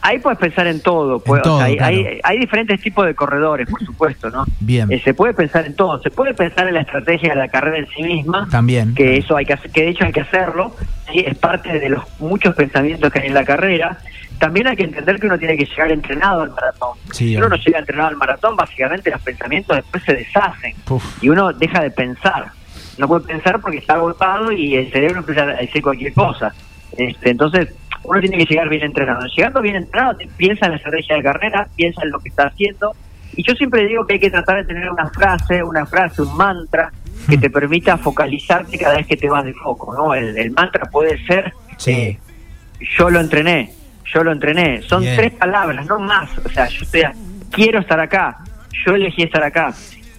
ahí, 0.00 0.18
puedes 0.18 0.38
pensar 0.38 0.66
en 0.66 0.80
todo. 0.80 1.20
Pues, 1.20 1.42
hay, 1.46 2.38
diferentes 2.40 2.80
tipos 2.80 3.06
de 3.06 3.14
corredores, 3.14 3.68
por 3.68 3.84
supuesto, 3.84 4.30
¿no? 4.30 4.44
Bien. 4.58 4.90
Eh, 4.90 5.00
se 5.04 5.14
puede 5.14 5.32
pensar 5.32 5.64
en 5.64 5.76
todo. 5.76 6.02
Se 6.02 6.10
puede 6.10 6.34
pensar 6.34 6.66
en 6.66 6.74
la 6.74 6.80
estrategia 6.80 7.30
de 7.30 7.36
la 7.36 7.48
carrera 7.48 7.78
en 7.78 7.86
sí 7.88 8.02
misma. 8.02 8.48
También. 8.50 8.94
Que 8.94 9.18
eso 9.18 9.36
hay 9.36 9.46
que 9.46 9.56
que 9.72 9.82
de 9.82 9.88
hecho 9.90 10.04
hay 10.04 10.12
que 10.12 10.22
hacerlo. 10.22 10.74
¿sí? 11.12 11.20
Es 11.24 11.38
parte 11.38 11.78
de 11.78 11.88
los 11.88 12.02
muchos 12.18 12.54
pensamientos 12.56 13.12
que 13.12 13.20
hay 13.20 13.28
en 13.28 13.34
la 13.34 13.44
carrera 13.44 13.98
también 14.38 14.66
hay 14.68 14.76
que 14.76 14.84
entender 14.84 15.18
que 15.18 15.26
uno 15.26 15.38
tiene 15.38 15.56
que 15.56 15.64
llegar 15.64 15.90
entrenado 15.90 16.42
al 16.42 16.50
maratón. 16.50 16.96
si 17.12 17.36
uno 17.36 17.48
no 17.48 17.56
llega 17.56 17.78
entrenado 17.78 18.08
al 18.08 18.16
maratón, 18.16 18.56
básicamente 18.56 19.10
los 19.10 19.20
pensamientos 19.20 19.76
después 19.76 20.02
se 20.04 20.14
deshacen 20.14 20.74
y 21.20 21.28
uno 21.28 21.52
deja 21.52 21.82
de 21.82 21.90
pensar. 21.90 22.52
No 22.98 23.06
puede 23.06 23.26
pensar 23.26 23.60
porque 23.60 23.78
está 23.78 23.94
agotado 23.94 24.50
y 24.52 24.76
el 24.76 24.90
cerebro 24.90 25.18
empieza 25.20 25.42
a 25.42 25.46
decir 25.54 25.82
cualquier 25.82 26.12
cosa. 26.12 26.52
Este, 26.96 27.30
entonces, 27.30 27.68
uno 28.02 28.20
tiene 28.20 28.38
que 28.38 28.44
llegar 28.44 28.68
bien 28.68 28.82
entrenado. 28.82 29.26
Llegando 29.36 29.60
bien 29.60 29.76
entrenado, 29.76 30.18
piensa 30.36 30.66
en 30.66 30.72
la 30.72 30.76
estrategia 30.78 31.16
de 31.16 31.22
carrera, 31.22 31.68
piensa 31.76 32.02
en 32.02 32.10
lo 32.10 32.18
que 32.20 32.28
está 32.28 32.46
haciendo. 32.46 32.94
Y 33.36 33.42
yo 33.46 33.54
siempre 33.54 33.86
digo 33.86 34.06
que 34.06 34.14
hay 34.14 34.20
que 34.20 34.30
tratar 34.30 34.56
de 34.56 34.64
tener 34.64 34.90
una 34.90 35.08
frase, 35.10 35.62
una 35.62 35.86
frase, 35.86 36.22
un 36.22 36.36
mantra 36.36 36.90
que 37.28 37.36
hmm. 37.36 37.40
te 37.40 37.50
permita 37.50 37.98
focalizarte 37.98 38.78
cada 38.78 38.96
vez 38.96 39.06
que 39.06 39.16
te 39.16 39.28
vas 39.28 39.44
de 39.44 39.54
foco. 39.54 39.94
¿no? 39.94 40.14
El, 40.14 40.50
mantra 40.50 40.86
puede 40.86 41.24
ser, 41.26 41.52
eh, 41.86 42.18
yo 42.96 43.10
lo 43.10 43.20
entrené, 43.20 43.72
yo 44.12 44.24
lo 44.24 44.32
entrené. 44.32 44.82
Son 44.82 45.02
tres 45.02 45.32
palabras, 45.32 45.86
no 45.86 45.98
más. 45.98 46.30
O 46.38 46.48
sea, 46.48 46.66
yo 46.68 46.82
estoy, 46.82 47.02
quiero 47.50 47.80
estar 47.80 48.00
acá, 48.00 48.38
yo 48.84 48.94
elegí 48.94 49.22
estar 49.22 49.42
acá. 49.42 49.72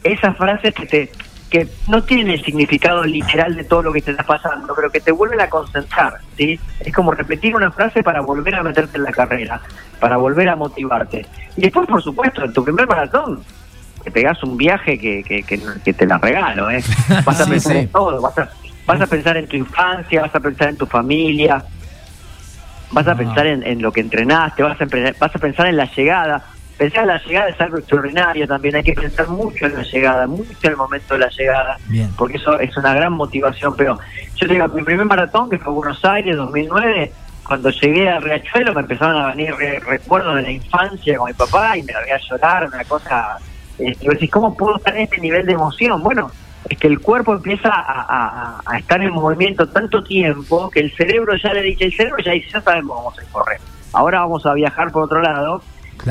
Esas 0.04 0.38
frases 0.38 0.74
que 0.74 0.86
te 0.86 1.12
que 1.50 1.68
no 1.88 2.04
tienen 2.04 2.30
el 2.30 2.44
significado 2.44 3.04
literal 3.04 3.56
de 3.56 3.64
todo 3.64 3.84
lo 3.84 3.92
que 3.92 4.02
te 4.02 4.12
está 4.12 4.24
pasando, 4.24 4.74
pero 4.76 4.92
que 4.92 5.00
te 5.00 5.12
vuelven 5.12 5.42
a 5.42 5.50
concentrar, 5.50 6.14
¿sí? 6.38 6.60
Es 6.80 6.94
como 6.94 7.12
repetir 7.12 7.56
una 7.56 7.72
frase 7.72 8.04
para 8.04 8.22
volver 8.22 8.56
a 8.56 8.64
meterte 8.64 8.98
en 8.98 9.04
la 9.04 9.12
carrera, 9.12 9.60
para 10.00 10.18
volver 10.18 10.48
a 10.50 10.56
motivarte. 10.56 11.26
Y 11.58 11.62
después, 11.62 11.88
por 11.88 12.04
supuesto, 12.04 12.46
en 12.46 12.54
tu 12.54 12.64
primer 12.64 12.88
maratón, 12.88 13.42
te 14.04 14.12
pegas 14.12 14.42
un 14.44 14.58
viaje 14.58 15.00
que, 15.00 15.24
que, 15.24 15.44
que, 15.44 15.94
te 15.94 16.06
la 16.06 16.20
regalo, 16.20 16.70
¿eh? 16.70 16.84
Vas 17.26 17.42
a 17.42 17.46
pensar 17.46 17.76
en 17.76 17.88
todo, 17.90 18.22
vas 18.22 18.38
a, 18.38 18.50
vas 18.86 19.02
a 19.02 19.08
pensar 19.08 19.36
en 19.38 19.48
tu 19.48 19.58
infancia, 19.58 20.22
vas 20.22 20.36
a 20.36 20.40
pensar 20.40 20.70
en 20.70 20.78
tu 20.78 20.86
familia, 20.86 21.64
vas 22.92 23.08
a 23.08 23.16
pensar 23.16 23.48
en, 23.48 23.82
lo 23.82 23.92
que 23.92 24.02
entrenaste, 24.02 24.64
vas 24.64 24.80
a, 24.80 24.86
vas 25.20 25.36
a 25.36 25.40
pensar 25.40 25.68
en 25.68 25.78
la 25.78 25.86
llegada. 25.86 26.44
Pensar 26.78 27.02
en 27.02 27.08
la 27.10 27.22
llegada 27.22 27.50
es 27.50 27.60
algo 27.60 27.78
extraordinario 27.78 28.48
también, 28.48 28.76
hay 28.78 28.84
que 28.84 28.94
pensar 28.94 29.28
mucho 29.28 29.66
en 29.66 29.74
la 29.74 29.84
llegada, 29.84 30.28
mucho 30.28 30.54
en 30.64 30.72
el 30.72 30.78
momento 30.78 31.14
de 31.14 31.20
la 31.20 31.30
llegada, 31.30 31.78
porque 32.18 32.38
eso 32.38 32.58
es 32.60 32.76
una 32.78 32.94
gran 32.94 33.14
motivación. 33.14 33.76
Pero 33.76 34.00
yo 34.36 34.48
te 34.48 34.54
digo, 34.54 34.68
mi 34.70 34.84
primer 34.84 35.06
maratón, 35.06 35.50
que 35.50 35.58
fue 35.58 35.74
Buenos 35.74 36.04
Aires 36.06 36.38
2009, 36.38 37.12
cuando 37.46 37.70
llegué 37.70 38.08
al 38.08 38.22
Riachuelo 38.22 38.74
me 38.74 38.82
empezaron 38.82 39.22
a 39.22 39.28
venir 39.34 39.54
recuerdos 39.86 40.36
de 40.36 40.44
la 40.44 40.52
infancia 40.52 41.18
con 41.18 41.28
mi 41.28 41.34
papá 41.34 41.76
y 41.78 41.84
me 41.84 41.92
la 41.92 42.00
voy 42.02 42.12
a 42.12 42.18
llorar, 42.18 42.68
una 42.68 42.84
cosa... 42.86 43.38
Y 43.80 44.28
¿cómo 44.28 44.56
puedo 44.56 44.78
estar 44.78 44.96
en 44.96 45.04
este 45.04 45.20
nivel 45.20 45.46
de 45.46 45.54
emoción? 45.54 46.04
Bueno, 46.04 46.30
es 46.68 46.78
que 46.78 46.88
el 46.88 47.00
cuerpo 47.00 47.34
empieza 47.34 47.70
a, 47.72 48.78
estar 48.78 49.02
en 49.02 49.12
movimiento 49.12 49.68
tanto 49.70 50.04
tiempo 50.04 50.70
que 50.70 50.82
el 50.82 50.92
cerebro 50.92 51.36
ya 51.36 51.54
le 51.54 51.62
dice, 51.62 51.86
el 51.86 51.94
cerebro 51.94 52.24
ya 52.24 52.32
dice, 52.32 52.50
ya 52.54 52.62
sabemos 52.62 52.98
cómo 52.98 53.14
se 53.14 53.26
corre, 53.32 53.58
ahora 53.94 54.22
vamos 54.22 54.46
a 54.46 54.54
viajar 54.54 54.92
por 54.92 55.04
otro 55.04 55.22
lado. 55.22 55.62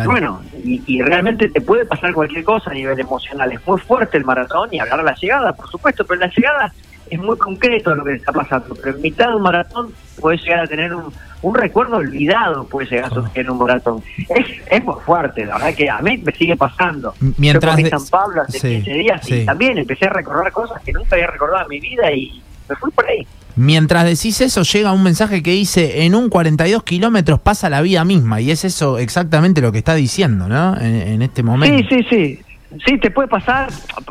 Bueno, 0.05 0.43
y, 0.63 1.01
realmente 1.01 1.49
te 1.49 1.63
puede 1.63 1.87
pasar 1.87 2.13
cualquier 2.13 2.45
cosa 2.45 2.71
a 2.71 2.75
nivel 2.75 3.01
emocional. 3.01 3.51
Es 3.53 3.67
muy 3.67 3.81
fuerte 3.81 4.19
el 4.19 4.25
maratón 4.25 4.69
y 4.71 4.79
hablar 4.79 4.99
de 4.99 5.05
la 5.05 5.15
llegada, 5.15 5.55
por 5.55 5.71
supuesto, 5.71 6.05
pero 6.05 6.21
la 6.21 6.29
llegada 6.29 6.73
es 7.09 7.19
muy 7.19 7.39
concreto 7.39 7.95
lo 7.95 8.05
que 8.05 8.15
está 8.15 8.31
pasando. 8.31 8.75
Pero 8.75 8.97
en 8.97 9.03
mitad 9.03 9.29
de 9.29 9.37
un 9.37 9.43
maratón 9.43 9.95
puedes 10.21 10.43
llegar 10.43 10.61
a 10.61 10.67
tener 10.67 10.95
un, 10.95 11.11
un 11.43 11.55
recuerdo 11.55 11.97
olvidado 11.97 12.65
puede 12.65 12.89
llegar 12.89 13.07
a 13.07 13.11
surgir 13.11 13.51
un 13.51 13.59
maratón. 13.59 14.03
Es, 14.29 14.47
es 14.71 14.85
muy 14.85 14.97
fuerte, 15.05 15.47
la 15.47 15.55
verdad 15.55 15.75
que 15.75 15.89
a 15.89 16.01
mí 16.01 16.19
me 16.19 16.33
sigue 16.33 16.57
pasando. 16.57 17.15
Mientras 17.37 17.77
Yo 17.79 17.89
San 17.89 18.07
Pablo 18.09 18.43
hace 18.43 18.59
15 18.59 18.91
días 18.93 19.31
y 19.31 19.45
también 19.45 19.79
empecé 19.79 20.07
a 20.07 20.11
recordar 20.11 20.51
cosas 20.53 20.83
que 20.83 20.93
nunca 20.93 21.17
había 21.17 21.29
recordado 21.29 21.63
en 21.65 21.69
mi 21.69 21.81
vida 21.81 22.11
y 22.13 22.43
me 22.69 22.77
fui 22.77 22.91
por 22.91 23.07
ahí. 23.07 23.27
Mientras 23.59 24.05
decís 24.05 24.41
eso, 24.41 24.63
llega 24.63 24.93
un 24.93 25.03
mensaje 25.03 25.43
que 25.43 25.51
dice, 25.51 26.05
en 26.05 26.15
un 26.15 26.29
42 26.29 26.85
kilómetros 26.85 27.41
pasa 27.41 27.69
la 27.69 27.81
vida 27.81 28.05
misma, 28.05 28.41
y 28.41 28.53
es 28.53 28.65
eso 28.65 28.99
exactamente 28.99 29.61
lo 29.61 29.73
que 29.73 29.79
está 29.79 29.97
diciendo, 29.97 30.47
¿no? 30.47 30.81
En, 30.81 31.23
este 31.23 31.43
momento. 31.43 31.77
Sí, 31.89 32.03
sí, 32.03 32.07
sí. 32.09 32.41
Sí, 32.87 32.99
te 32.99 33.11
puede 33.11 33.27
pasar, 33.27 33.69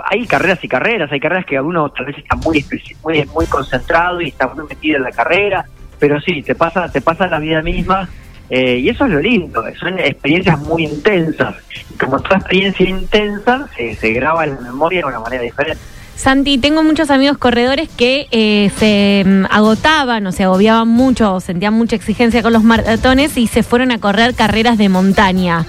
hay 0.10 0.26
carreras 0.26 0.62
y 0.64 0.68
carreras, 0.68 1.10
hay 1.12 1.20
carreras 1.22 1.46
que 1.46 1.62
uno 1.62 1.90
tal 1.92 2.08
vez 2.08 2.18
está 2.18 2.36
muy, 2.36 2.66
muy, 3.04 3.26
muy 3.34 3.46
concentrado 3.46 4.20
y 4.20 4.30
está 4.30 4.48
muy 4.48 4.66
metido 4.66 4.98
en 4.98 5.04
la 5.04 5.12
carrera, 5.12 5.66
pero 6.00 6.20
sí, 6.22 6.42
te 6.44 6.56
pasa, 6.56 6.92
te 6.92 7.02
pasa 7.02 7.28
la 7.28 7.40
vida 7.40 7.62
misma 7.62 8.10
eh, 8.50 8.80
y 8.80 8.90
eso 8.90 9.06
es 9.06 9.12
lo 9.12 9.20
lindo, 9.20 9.64
son 9.80 10.00
experiencias 10.00 10.60
muy 10.60 10.86
intensas. 10.86 11.56
como 12.00 12.20
toda 12.20 12.38
experiencia 12.38 12.88
intensa, 12.88 13.68
se, 13.76 14.14
graba 14.14 14.46
en 14.46 14.56
la 14.56 14.62
memoria 14.62 15.00
de 15.02 15.06
una 15.06 15.20
manera 15.20 15.44
diferente. 15.44 15.82
Santi, 16.16 16.58
tengo 16.58 16.82
muchos 16.82 17.12
amigos 17.12 17.38
corredores 17.38 17.90
que 17.90 18.28
eh, 18.32 18.72
se 18.78 19.24
mm, 19.26 19.46
agotaban 19.52 20.26
o 20.26 20.32
se 20.32 20.46
agobiaban 20.46 20.88
mucho 20.88 21.34
o 21.34 21.40
sentían 21.40 21.74
mucha 21.74 21.96
exigencia 21.96 22.42
con 22.42 22.54
los 22.54 22.64
maratones 22.64 23.38
y 23.38 23.48
se 23.48 23.62
fueron 23.62 23.92
a 23.92 24.00
correr 24.00 24.34
carreras 24.34 24.78
de 24.78 24.90
montaña. 24.90 25.66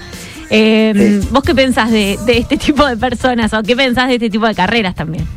Eh, 0.49 1.21
¿Vos 1.29 1.43
qué 1.43 1.53
pensás 1.53 1.91
de, 1.91 2.17
de, 2.25 2.39
este 2.39 2.57
tipo 2.57 2.83
de 2.87 2.97
personas 2.97 3.53
o 3.53 3.61
qué 3.61 3.75
pensás 3.75 4.07
de 4.07 4.15
este 4.15 4.29
tipo 4.31 4.47
de 4.47 4.55
carreras 4.55 4.95
también? 4.95 5.27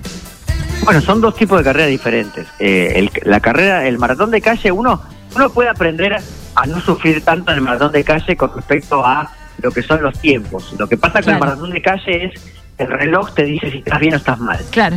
Bueno, 0.84 1.00
son 1.00 1.20
dos 1.20 1.36
tipos 1.36 1.58
de 1.58 1.64
carreras 1.64 1.90
diferentes. 1.90 2.46
Eh, 2.58 3.08
la 3.24 3.40
carrera, 3.40 3.86
el 3.86 3.98
maratón 3.98 4.30
de 4.30 4.40
calle, 4.40 4.72
uno, 4.72 5.00
uno 5.34 5.50
puede 5.50 5.68
aprender 5.68 6.16
a 6.54 6.66
no 6.66 6.80
sufrir 6.80 7.24
tanto 7.24 7.52
en 7.52 7.58
el 7.58 7.64
maratón 7.64 7.92
de 7.92 8.02
calle 8.02 8.36
con 8.36 8.54
respecto 8.54 9.04
a 9.04 9.30
lo 9.58 9.70
que 9.70 9.82
son 9.82 10.02
los 10.02 10.18
tiempos. 10.18 10.74
Lo 10.78 10.88
que 10.88 10.96
pasa 10.96 11.22
con 11.22 11.34
el 11.34 11.40
maratón 11.40 11.70
de 11.70 11.80
calle 11.80 12.24
es 12.24 12.32
el 12.78 12.88
reloj 12.88 13.32
te 13.34 13.44
dice 13.44 13.70
si 13.70 13.78
estás 13.78 14.00
bien 14.00 14.14
o 14.14 14.16
estás 14.16 14.38
mal. 14.40 14.58
Claro. 14.70 14.96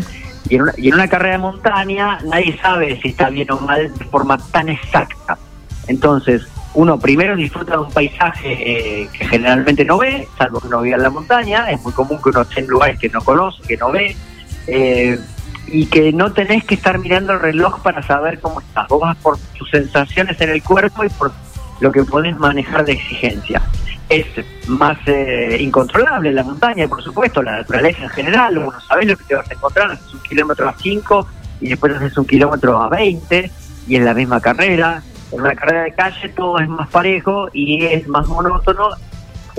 Y 0.50 0.56
en, 0.56 0.64
una, 0.64 0.74
y 0.78 0.88
en 0.88 0.96
una 0.96 1.08
carrera 1.08 1.34
de 1.34 1.40
montaña 1.40 2.20
nadie 2.26 2.58
sabe 2.60 3.00
si 3.02 3.10
está 3.10 3.30
bien 3.30 3.52
o 3.52 3.60
mal 3.60 3.94
de 3.96 4.06
forma 4.06 4.38
tan 4.38 4.70
exacta. 4.70 5.38
Entonces, 5.88 6.48
uno 6.74 7.00
primero 7.00 7.36
disfruta 7.36 7.74
de 7.74 7.80
un 7.80 7.92
paisaje 7.92 9.04
eh, 9.04 9.10
que 9.18 9.26
generalmente 9.26 9.86
no 9.86 10.00
ve, 10.00 10.28
salvo 10.38 10.60
que 10.60 10.68
uno 10.68 10.82
viva 10.82 10.98
en 10.98 11.04
la 11.04 11.10
montaña. 11.12 11.70
Es 11.70 11.82
muy 11.84 11.94
común 11.94 12.20
que 12.24 12.30
uno 12.30 12.42
esté 12.42 12.62
en 12.62 12.68
lugares 12.68 13.00
que 13.00 13.10
no 13.10 13.22
conoce, 13.22 13.62
que 13.68 13.78
no 13.78 13.92
ve. 13.92 14.16
Eh, 14.68 15.20
y 15.68 15.88
que 15.88 16.14
no 16.14 16.32
tenés 16.32 16.64
que 16.64 16.76
estar 16.76 17.00
mirando 17.00 17.34
el 17.34 17.40
reloj 17.40 17.82
para 17.82 18.02
saber 18.04 18.40
cómo 18.40 18.62
estás. 18.62 18.88
Vos 18.88 19.02
vas 19.02 19.18
por 19.18 19.38
tus 19.58 19.70
sensaciones 19.70 20.40
en 20.42 20.50
el 20.50 20.64
cuerpo 20.64 21.04
y 21.04 21.10
por 21.10 21.32
lo 21.80 21.92
que 21.92 22.04
podés 22.04 22.38
manejar 22.38 22.86
de 22.86 22.94
exigencia. 22.94 23.62
Es 24.08 24.26
más 24.68 24.98
eh, 25.08 25.58
incontrolable 25.60 26.32
la 26.32 26.44
montaña, 26.44 26.88
por 26.88 27.02
supuesto, 27.02 27.42
la 27.42 27.58
naturaleza 27.58 28.04
en 28.04 28.10
general. 28.10 28.60
Vos 28.60 28.74
no 28.74 28.82
sabés 28.82 29.08
lo 29.08 29.18
que 29.18 29.24
te 29.24 29.36
vas 29.36 29.50
a 29.50 29.54
encontrar. 29.54 29.92
Haces 29.92 30.14
un 30.14 30.22
kilómetro 30.22 30.70
a 30.70 30.76
5 30.78 31.28
y 31.62 31.70
después 31.70 31.96
haces 31.96 32.18
un 32.18 32.26
kilómetro 32.26 32.82
a 32.82 32.90
20 32.90 33.52
y 33.88 33.96
es 33.96 34.04
la 34.04 34.14
misma 34.14 34.40
carrera. 34.40 35.02
En 35.32 35.42
una 35.42 35.56
carrera 35.56 35.84
de 35.84 35.94
calle 35.94 36.30
todo 36.30 36.60
es 36.60 36.70
más 36.70 36.88
parejo 36.90 37.50
y 37.52 37.84
es 37.84 38.08
más 38.08 38.28
monótono. 38.28 38.90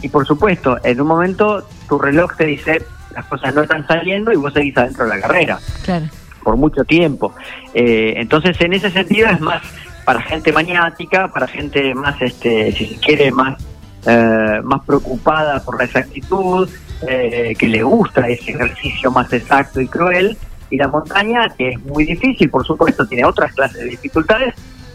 Y 0.01 0.09
por 0.09 0.27
supuesto, 0.27 0.79
en 0.85 1.01
un 1.01 1.09
momento 1.09 1.67
tu 1.89 1.99
reloj 1.99 2.37
te 2.37 2.47
dice 2.47 2.87
las 3.17 3.27
cosas 3.27 3.55
no 3.55 3.63
están 3.63 3.87
saliendo 3.87 4.33
y 4.33 4.37
vos 4.37 4.53
seguís 4.53 4.77
adentro 4.77 5.05
de 5.05 5.17
la 5.17 5.21
carrera. 5.21 5.59
Claro. 5.83 6.07
Por 6.45 6.57
mucho 6.57 6.85
tiempo. 6.85 7.35
Eh, 7.75 8.15
entonces, 8.17 8.61
en 8.61 8.75
ese 8.75 8.91
sentido, 8.91 9.29
es 9.29 9.41
más 9.41 9.63
para 10.05 10.23
gente 10.23 10.53
maniática, 10.53 11.29
para 11.29 11.49
gente 11.49 11.93
más, 11.95 12.21
este, 12.23 12.71
si 12.73 12.87
se 12.87 12.97
quiere, 12.97 13.33
más, 13.33 13.61
eh, 14.07 14.61
más 14.63 14.83
preocupada 14.85 15.61
por 15.65 15.79
la 15.79 15.85
exactitud, 15.85 16.69
eh, 17.09 17.55
que 17.59 17.67
le 17.67 17.83
gusta 17.83 18.29
ese 18.29 18.53
ejercicio 18.53 19.11
más 19.11 19.33
exacto 19.33 19.81
y 19.81 19.89
cruel. 19.89 20.37
Y 20.71 20.77
la 20.77 20.89
montaña, 20.89 21.49
que 21.57 21.71
es 21.71 21.85
muy 21.85 22.05
difícil, 22.05 22.49
por 22.51 22.65
supuesto, 22.65 23.07
tiene 23.07 23.25
otras 23.25 23.53
clases 23.53 23.83
de 23.83 23.91
dificultades, 23.91 24.55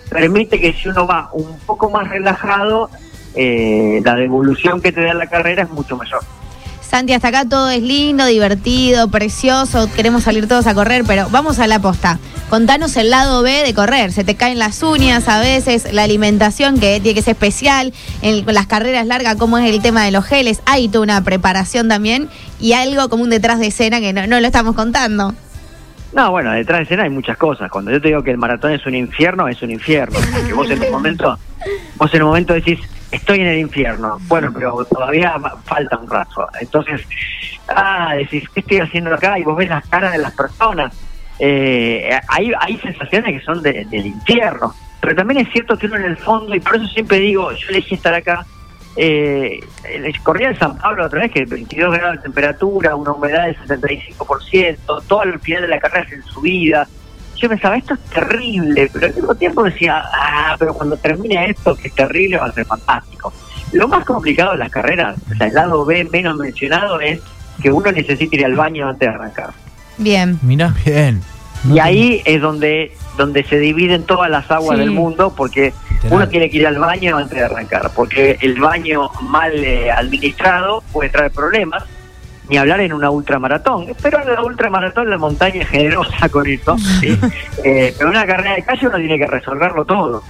permite 0.09 0.59
que 0.59 0.73
si 0.73 0.89
uno 0.89 1.07
va 1.07 1.29
un 1.33 1.59
poco 1.65 1.89
más 1.89 2.07
relajado, 2.07 2.89
eh, 3.35 4.01
la 4.03 4.15
devolución 4.15 4.81
que 4.81 4.91
te 4.91 5.01
da 5.01 5.13
la 5.13 5.27
carrera 5.27 5.63
es 5.63 5.69
mucho 5.69 5.97
mayor. 5.97 6.21
Santi, 6.91 7.13
hasta 7.13 7.29
acá 7.29 7.45
todo 7.47 7.69
es 7.69 7.81
lindo, 7.81 8.25
divertido, 8.25 9.07
precioso, 9.07 9.89
queremos 9.95 10.23
salir 10.23 10.49
todos 10.49 10.67
a 10.67 10.73
correr, 10.73 11.05
pero 11.07 11.25
vamos 11.31 11.57
a 11.59 11.67
la 11.67 11.79
posta. 11.79 12.19
Contanos 12.49 12.97
el 12.97 13.09
lado 13.09 13.43
B 13.43 13.63
de 13.63 13.73
correr. 13.73 14.11
Se 14.11 14.25
te 14.25 14.35
caen 14.35 14.59
las 14.59 14.83
uñas 14.83 15.29
a 15.29 15.39
veces, 15.39 15.93
la 15.93 16.03
alimentación 16.03 16.81
que 16.81 16.99
tiene 16.99 17.13
que 17.13 17.21
ser 17.21 17.35
especial, 17.35 17.93
en 18.21 18.45
las 18.45 18.67
carreras 18.67 19.07
largas, 19.07 19.37
cómo 19.37 19.57
es 19.57 19.73
el 19.73 19.81
tema 19.81 20.03
de 20.03 20.11
los 20.11 20.25
geles. 20.25 20.61
Hay 20.65 20.89
toda 20.89 21.03
una 21.03 21.23
preparación 21.23 21.87
también 21.87 22.27
y 22.59 22.73
algo 22.73 23.07
como 23.07 23.23
un 23.23 23.29
detrás 23.29 23.59
de 23.59 23.67
escena 23.67 24.01
que 24.01 24.11
no, 24.11 24.27
no 24.27 24.41
lo 24.41 24.45
estamos 24.45 24.75
contando. 24.75 25.33
No, 26.11 26.31
bueno, 26.31 26.51
detrás 26.51 26.79
de 26.79 26.83
escena 26.83 27.03
hay 27.03 27.09
muchas 27.09 27.37
cosas. 27.37 27.71
Cuando 27.71 27.91
yo 27.91 28.01
te 28.01 28.09
digo 28.09 28.21
que 28.21 28.31
el 28.31 28.37
maratón 28.37 28.73
es 28.73 28.85
un 28.85 28.95
infierno, 28.95 29.47
es 29.47 29.61
un 29.61 29.71
infierno. 29.71 30.19
Porque 30.33 30.51
vos 30.51 30.69
en 30.69 30.83
un 30.83 30.91
momento, 30.91 31.39
vos 31.95 32.13
en 32.13 32.21
un 32.23 32.27
momento 32.27 32.53
decís, 32.53 32.79
estoy 33.11 33.41
en 33.41 33.47
el 33.47 33.59
infierno. 33.59 34.17
Bueno, 34.27 34.51
pero 34.53 34.85
todavía 34.85 35.35
falta 35.65 35.97
un 35.97 36.09
rato. 36.09 36.47
Entonces, 36.59 37.01
ah, 37.67 38.15
decís, 38.15 38.47
¿qué 38.53 38.61
estoy 38.61 38.79
haciendo 38.79 39.13
acá? 39.13 39.37
Y 39.37 39.43
vos 39.43 39.57
ves 39.57 39.69
las 39.69 39.87
caras 39.87 40.13
de 40.13 40.19
las 40.19 40.33
personas. 40.33 40.93
Eh, 41.39 42.19
hay, 42.27 42.51
hay 42.59 42.77
sensaciones 42.77 43.39
que 43.39 43.45
son 43.45 43.61
del 43.61 44.05
infierno. 44.05 44.73
Pero 45.01 45.15
también 45.15 45.45
es 45.45 45.51
cierto 45.51 45.77
que 45.77 45.87
uno 45.87 45.95
en 45.95 46.05
el 46.05 46.17
fondo, 46.17 46.53
y 46.53 46.59
por 46.59 46.75
eso 46.75 46.85
siempre 46.87 47.17
digo, 47.19 47.51
yo 47.51 47.69
elegí 47.69 47.95
estar 47.95 48.13
acá, 48.13 48.45
eh, 48.95 49.59
corría 50.23 50.49
en 50.49 50.59
San 50.59 50.77
Pablo 50.77 51.05
otra 51.05 51.21
vez 51.21 51.31
que 51.31 51.45
22 51.45 51.93
grados 51.93 52.17
de 52.17 52.23
temperatura, 52.23 52.95
una 52.95 53.13
humedad 53.13 53.45
del 53.45 53.57
75%, 53.57 55.03
todo 55.07 55.21
al 55.21 55.39
final 55.39 55.63
de 55.63 55.67
la 55.69 55.79
carrera 55.79 56.05
es 56.07 56.13
en 56.13 56.23
subida. 56.23 56.87
Yo 57.41 57.49
pensaba, 57.49 57.75
esto 57.75 57.95
es 57.95 57.99
terrible, 58.01 58.87
pero 58.93 59.07
al 59.07 59.15
mismo 59.15 59.33
tiempo 59.33 59.63
decía, 59.63 60.03
ah, 60.13 60.55
pero 60.59 60.75
cuando 60.75 60.95
termine 60.95 61.49
esto, 61.49 61.75
que 61.75 61.87
es 61.87 61.95
terrible, 61.95 62.37
va 62.37 62.45
a 62.45 62.51
ser 62.51 62.65
fantástico. 62.65 63.33
Lo 63.71 63.87
más 63.87 64.05
complicado 64.05 64.51
de 64.51 64.59
las 64.59 64.69
carreras, 64.69 65.17
o 65.31 65.35
sea, 65.35 65.47
el 65.47 65.53
lado 65.53 65.83
B 65.83 66.07
menos 66.11 66.37
mencionado, 66.37 66.99
es 66.99 67.19
que 67.61 67.71
uno 67.71 67.91
necesita 67.91 68.35
ir 68.35 68.45
al 68.45 68.55
baño 68.55 68.87
antes 68.87 69.09
de 69.09 69.15
arrancar. 69.15 69.49
Bien. 69.97 70.37
Mira, 70.43 70.75
bien. 70.85 71.23
Y 71.67 71.79
ahí 71.79 72.21
es 72.25 72.41
donde, 72.41 72.95
donde 73.17 73.43
se 73.43 73.57
dividen 73.57 74.03
todas 74.03 74.29
las 74.29 74.49
aguas 74.51 74.77
del 74.77 74.91
mundo, 74.91 75.33
porque 75.35 75.73
uno 76.09 76.27
tiene 76.27 76.49
que 76.49 76.57
ir 76.57 76.67
al 76.67 76.77
baño 76.77 77.17
antes 77.17 77.37
de 77.37 77.43
arrancar, 77.43 77.91
porque 77.95 78.37
el 78.41 78.59
baño 78.59 79.09
mal 79.21 79.53
eh, 79.53 79.91
administrado 79.91 80.83
puede 80.91 81.09
traer 81.09 81.31
problemas, 81.31 81.83
ni 82.51 82.57
hablar 82.57 82.81
en 82.81 82.91
una 82.91 83.09
ultramaratón. 83.09 83.87
Pero 84.03 84.21
en 84.21 84.33
la 84.33 84.43
ultramaratón 84.43 85.09
la 85.09 85.17
montaña 85.17 85.61
es 85.61 85.69
generosa 85.69 86.27
con 86.29 86.45
eso, 86.45 86.77
¿sí? 86.77 87.17
eh, 87.63 87.93
pero 87.97 88.11
en 88.11 88.17
una 88.17 88.25
carrera 88.27 88.55
de 88.55 88.63
calle 88.63 88.87
uno 88.87 88.97
tiene 88.97 89.17
que 89.17 89.25
resolverlo 89.25 89.85
todo. 89.85 90.21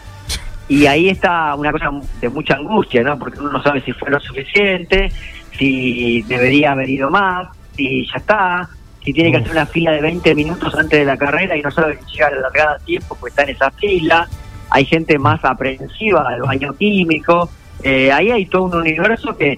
Y 0.67 0.85
ahí 0.85 1.09
está 1.09 1.55
una 1.55 1.71
cosa 1.71 1.89
de 2.21 2.29
mucha 2.29 2.53
angustia, 2.55 3.01
¿no? 3.01 3.17
Porque 3.17 3.39
uno 3.39 3.51
no 3.51 3.63
sabe 3.63 3.81
si 3.81 3.91
fue 3.91 4.11
lo 4.11 4.19
suficiente, 4.19 5.11
si 5.57 6.21
debería 6.21 6.73
haber 6.73 6.89
ido 6.89 7.09
más, 7.09 7.49
si 7.75 8.05
ya 8.05 8.17
está, 8.17 8.69
si 9.03 9.11
tiene 9.11 9.31
que 9.31 9.37
hacer 9.37 9.51
una 9.51 9.65
fila 9.65 9.91
de 9.91 10.01
20 10.01 10.35
minutos 10.35 10.75
antes 10.75 10.99
de 10.99 11.05
la 11.05 11.17
carrera 11.17 11.57
y 11.57 11.61
no 11.61 11.71
sabe 11.71 11.97
si 12.05 12.13
llega 12.13 12.27
a 12.27 12.31
la 12.31 12.41
largada 12.41 12.75
a 12.75 12.79
tiempo, 12.79 13.17
pues 13.19 13.31
está 13.31 13.43
en 13.43 13.49
esa 13.49 13.71
fila. 13.71 14.29
Hay 14.69 14.85
gente 14.85 15.17
más 15.17 15.43
aprensiva 15.43 16.29
del 16.31 16.43
baño 16.43 16.73
químico. 16.75 17.49
Eh, 17.83 18.11
ahí 18.11 18.29
hay 18.29 18.45
todo 18.45 18.65
un 18.65 18.75
universo 18.75 19.35
que, 19.35 19.57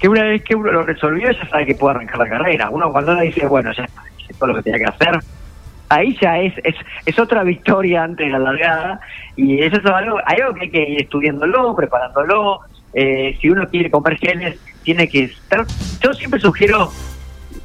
que 0.00 0.08
una 0.08 0.22
vez 0.24 0.42
que 0.42 0.54
uno 0.54 0.72
lo 0.72 0.82
resolvió 0.82 1.30
ya 1.30 1.48
sabe 1.48 1.66
que 1.66 1.74
puede 1.74 1.96
arrancar 1.96 2.18
la 2.18 2.28
carrera. 2.28 2.70
Uno 2.70 2.90
cuando 2.90 3.12
uno 3.12 3.20
dice, 3.20 3.46
bueno, 3.46 3.70
ya 3.72 3.86
hice 4.18 4.34
todo 4.34 4.48
lo 4.48 4.54
que 4.56 4.62
tenía 4.62 4.78
que 4.78 4.86
hacer, 4.86 5.20
ahí 5.90 6.16
ya 6.20 6.38
es, 6.38 6.54
es, 6.64 6.74
es 7.04 7.18
otra 7.18 7.42
victoria 7.42 8.02
antes 8.04 8.26
de 8.26 8.32
la 8.32 8.38
largada 8.38 9.00
y 9.36 9.62
eso 9.62 9.76
es 9.76 9.86
algo, 9.86 10.18
hay 10.24 10.40
algo 10.40 10.54
que 10.54 10.62
hay 10.62 10.70
que 10.70 10.88
ir 10.88 11.02
estudiándolo, 11.02 11.76
preparándolo. 11.76 12.60
Eh, 12.92 13.36
si 13.40 13.48
uno 13.50 13.68
quiere 13.68 13.90
comer 13.90 14.16
geles, 14.16 14.58
tiene 14.82 15.08
que 15.08 15.24
estar... 15.24 15.64
Yo 16.00 16.12
siempre 16.12 16.40
sugiero 16.40 16.90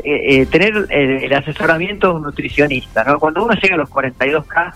eh, 0.03 0.41
eh, 0.41 0.45
tener 0.45 0.85
el, 0.89 1.33
asesoramiento 1.33 2.09
de 2.09 2.13
un 2.15 2.21
nutricionista. 2.23 3.03
¿no? 3.03 3.17
Cuando 3.17 3.43
uno 3.43 3.55
llega 3.55 3.75
a 3.75 3.77
los 3.79 3.89
42K, 3.89 4.73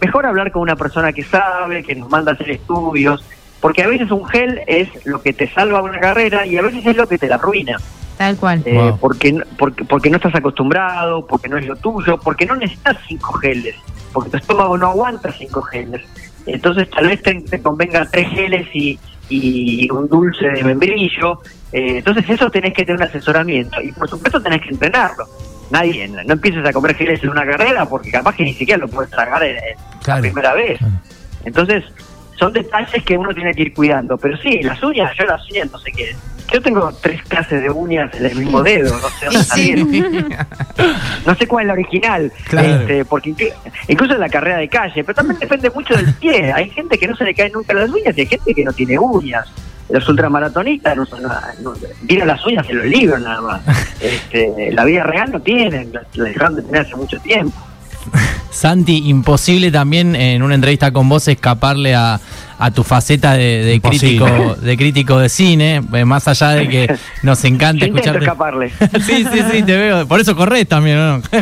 mejor 0.00 0.26
hablar 0.26 0.52
con 0.52 0.62
una 0.62 0.76
persona 0.76 1.12
que 1.12 1.24
sabe, 1.24 1.82
que 1.82 1.94
nos 1.94 2.08
manda 2.08 2.32
a 2.32 2.34
hacer 2.34 2.50
estudios, 2.50 3.24
porque 3.60 3.82
a 3.82 3.88
veces 3.88 4.10
un 4.10 4.26
gel 4.26 4.60
es 4.66 4.88
lo 5.04 5.20
que 5.20 5.32
te 5.32 5.48
salva 5.48 5.82
una 5.82 5.98
carrera 5.98 6.46
y 6.46 6.56
a 6.56 6.62
veces 6.62 6.86
es 6.86 6.96
lo 6.96 7.06
que 7.06 7.18
te 7.18 7.28
la 7.28 7.36
arruina. 7.36 7.76
Tal 8.16 8.36
cual. 8.36 8.62
Eh, 8.64 8.92
porque, 9.00 9.40
porque, 9.56 9.84
porque 9.84 10.10
no 10.10 10.16
estás 10.16 10.34
acostumbrado, 10.34 11.24
porque 11.26 11.48
no 11.48 11.56
es 11.56 11.66
lo 11.66 11.76
tuyo, 11.76 12.18
porque 12.18 12.46
no 12.46 12.56
necesitas 12.56 12.96
cinco 13.06 13.34
geles, 13.34 13.76
porque 14.12 14.30
tu 14.30 14.36
estómago 14.36 14.76
no 14.76 14.88
aguanta 14.88 15.32
cinco 15.32 15.62
geles. 15.62 16.02
Entonces 16.46 16.88
tal 16.90 17.06
vez 17.06 17.22
te, 17.22 17.62
convenga 17.62 18.08
tres 18.10 18.28
geles 18.30 18.66
y, 18.74 18.98
y 19.28 19.90
un 19.90 20.08
dulce 20.08 20.48
de 20.48 20.64
membrillo, 20.64 21.40
eh, 21.72 21.98
entonces 21.98 22.28
eso 22.28 22.50
tenés 22.50 22.72
que 22.72 22.84
tener 22.84 23.00
un 23.00 23.06
asesoramiento 23.06 23.80
y 23.82 23.92
por 23.92 24.08
supuesto 24.08 24.42
tenés 24.42 24.62
que 24.62 24.70
entrenarlo. 24.70 25.26
Nadie, 25.70 26.08
no 26.08 26.32
empieces 26.32 26.64
a 26.64 26.72
comer 26.72 26.94
geles 26.94 27.22
en 27.22 27.28
una 27.28 27.44
carrera 27.44 27.86
porque 27.86 28.10
capaz 28.10 28.34
que 28.34 28.44
ni 28.44 28.54
siquiera 28.54 28.80
lo 28.80 28.88
puedes 28.88 29.10
tragar 29.10 29.42
en, 29.42 29.56
la 30.06 30.20
primera 30.20 30.54
vez. 30.54 30.80
Entonces 31.44 31.84
son 32.38 32.52
detalles 32.52 33.02
que 33.04 33.16
uno 33.16 33.34
tiene 33.34 33.52
que 33.52 33.62
ir 33.62 33.74
cuidando. 33.74 34.16
Pero 34.16 34.36
sí, 34.38 34.62
las 34.62 34.82
uñas, 34.82 35.12
yo 35.18 35.24
las 35.24 35.48
uñas 35.50 35.70
no 35.70 35.78
sé 35.78 35.92
qué. 35.92 36.14
Yo 36.52 36.62
tengo 36.62 36.90
tres 37.02 37.22
clases 37.24 37.60
de 37.60 37.70
uñas 37.70 38.14
en 38.14 38.24
el 38.24 38.34
mismo 38.34 38.62
dedo, 38.62 38.96
no 38.98 39.08
sé 39.10 39.26
dónde 39.26 39.42
salieron. 39.42 39.90
no 41.26 41.34
sé 41.34 41.46
cuál 41.46 41.64
es 41.64 41.66
la 41.66 41.72
original, 41.74 42.32
este, 42.50 43.04
porque 43.04 43.34
incluso 43.86 44.14
en 44.14 44.20
la 44.20 44.30
carrera 44.30 44.56
de 44.56 44.68
calle, 44.68 45.04
pero 45.04 45.14
también 45.14 45.38
depende 45.38 45.70
mucho 45.70 45.94
del 45.94 46.14
pie. 46.14 46.50
Hay 46.54 46.70
gente 46.70 46.96
que 46.96 47.06
no 47.06 47.14
se 47.16 47.24
le 47.24 47.34
caen 47.34 47.52
nunca 47.52 47.74
las 47.74 47.90
uñas 47.90 48.16
y 48.16 48.20
hay 48.22 48.26
gente 48.26 48.54
que 48.54 48.64
no 48.64 48.72
tiene 48.72 48.98
uñas 48.98 49.46
los 49.90 50.06
ultramaratonistas 50.08 50.96
no, 50.96 51.04
no, 51.62 51.72
tienen 52.06 52.28
las 52.28 52.44
uñas 52.44 52.68
en 52.68 52.76
los 52.76 52.86
libros 52.86 53.20
nada 53.20 53.40
más. 53.40 53.62
Este, 54.00 54.70
la 54.70 54.84
vida 54.84 55.02
real 55.02 55.32
no 55.32 55.40
tienen, 55.40 55.92
la 55.92 56.24
dejaron 56.24 56.54
de 56.54 56.62
tener 56.62 56.82
hace 56.82 56.94
mucho 56.94 57.18
tiempo. 57.18 57.56
Santi, 58.50 59.08
imposible 59.08 59.70
también 59.70 60.16
en 60.16 60.42
una 60.42 60.54
entrevista 60.54 60.92
con 60.92 61.08
vos 61.08 61.28
escaparle 61.28 61.94
a, 61.94 62.20
a 62.58 62.70
tu 62.72 62.82
faceta 62.82 63.34
de, 63.34 63.80
crítico 63.82 64.56
de 64.56 64.76
crítico 64.76 65.18
de 65.18 65.28
cine, 65.28 65.80
eh, 65.92 66.04
más 66.04 66.26
allá 66.26 66.50
de 66.50 66.68
que 66.68 66.96
nos 67.22 67.44
encanta 67.44 67.86
escucharte. 67.86 68.24
escaparle. 68.24 68.70
sí, 69.06 69.24
sí, 69.32 69.40
sí, 69.52 69.62
te 69.62 69.76
veo. 69.76 70.06
Por 70.08 70.20
eso 70.20 70.34
corres 70.36 70.66
también, 70.66 70.96
¿no? 70.96 71.22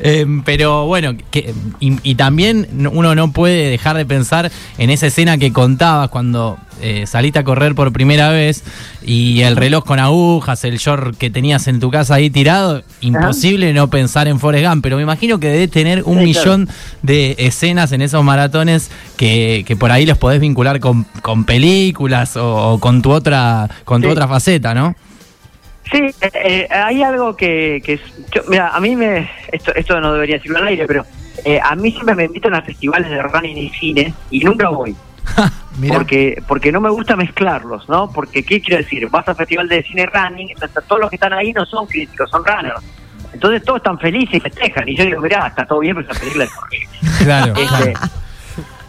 Eh, 0.00 0.26
pero 0.44 0.86
bueno, 0.86 1.16
que, 1.30 1.52
y, 1.80 2.14
también 2.14 2.68
uno 2.92 3.14
no 3.14 3.32
puede 3.32 3.70
dejar 3.70 3.96
de 3.96 4.04
pensar 4.04 4.50
en 4.76 4.90
esa 4.90 5.06
escena 5.06 5.38
que 5.38 5.52
contabas 5.52 6.08
cuando 6.10 6.58
eh, 6.80 7.06
saliste 7.06 7.38
a 7.38 7.44
correr 7.44 7.74
por 7.74 7.92
primera 7.92 8.30
vez 8.30 8.64
y 9.02 9.42
el 9.42 9.56
reloj 9.56 9.84
con 9.84 9.98
agujas, 9.98 10.64
el 10.64 10.78
short 10.78 11.16
que 11.16 11.30
tenías 11.30 11.68
en 11.68 11.80
tu 11.80 11.90
casa 11.90 12.14
ahí 12.14 12.30
tirado, 12.30 12.82
imposible 13.00 13.72
no 13.72 13.88
pensar 13.88 14.28
en 14.28 14.38
Forrest 14.38 14.66
Gump, 14.66 14.82
pero 14.82 14.96
me 14.96 15.02
imagino 15.02 15.38
que 15.40 15.48
debe 15.48 15.68
tener 15.68 16.02
un 16.04 16.18
millón 16.18 16.68
de 17.02 17.36
escenas 17.38 17.92
en 17.92 18.02
esos 18.02 18.22
maratones 18.24 18.90
que, 19.16 19.64
que 19.66 19.76
por 19.76 19.90
ahí 19.92 20.06
los 20.06 20.18
podés 20.18 20.40
vincular 20.40 20.80
con, 20.80 21.04
con 21.22 21.44
películas 21.44 22.36
o, 22.36 22.78
con 22.80 23.02
tu 23.02 23.10
otra 23.10 23.68
con 23.84 24.02
tu 24.02 24.08
otra 24.08 24.28
faceta, 24.28 24.74
¿no? 24.74 24.94
Sí, 25.90 25.98
eh, 26.20 26.30
eh, 26.34 26.68
hay 26.70 27.02
algo 27.02 27.34
que, 27.34 27.80
que 27.84 27.98
mira, 28.48 28.68
a 28.68 28.80
mí 28.80 28.94
me, 28.94 29.30
esto, 29.50 29.74
esto 29.74 30.00
no 30.00 30.12
debería 30.12 30.36
decirlo 30.36 30.58
al 30.58 30.66
aire, 30.68 30.86
pero 30.86 31.06
eh, 31.44 31.60
a 31.62 31.74
mí 31.76 31.90
siempre 31.92 32.14
me 32.14 32.24
invitan 32.24 32.54
a 32.54 32.62
festivales 32.62 33.10
de 33.10 33.22
running 33.22 33.56
y 33.56 33.70
cine 33.70 34.14
y 34.30 34.40
nunca 34.40 34.68
voy. 34.68 34.94
porque 35.86 36.42
porque 36.46 36.72
no 36.72 36.80
me 36.80 36.90
gusta 36.90 37.16
mezclarlos, 37.16 37.88
¿no? 37.88 38.10
Porque, 38.10 38.42
¿qué 38.42 38.60
quiero 38.60 38.82
decir? 38.82 39.08
Vas 39.08 39.28
a 39.28 39.34
festival 39.34 39.68
de 39.68 39.82
cine 39.82 40.06
running, 40.06 40.50
entonces 40.50 40.84
todos 40.86 41.00
los 41.00 41.10
que 41.10 41.16
están 41.16 41.32
ahí 41.32 41.52
no 41.52 41.64
son 41.66 41.86
críticos, 41.86 42.30
son 42.30 42.44
runners. 42.44 42.82
Entonces 43.32 43.62
todos 43.62 43.78
están 43.78 43.98
felices 43.98 44.34
y 44.36 44.40
festejan. 44.40 44.88
Y 44.88 44.96
yo 44.96 45.04
digo, 45.04 45.20
mirá, 45.20 45.46
está 45.48 45.66
todo 45.66 45.80
bien, 45.80 45.94
pero 45.96 46.10
esa 46.10 46.18
película 46.18 46.44
es 46.44 47.18
Claro. 47.24 47.54
Este, 47.54 47.94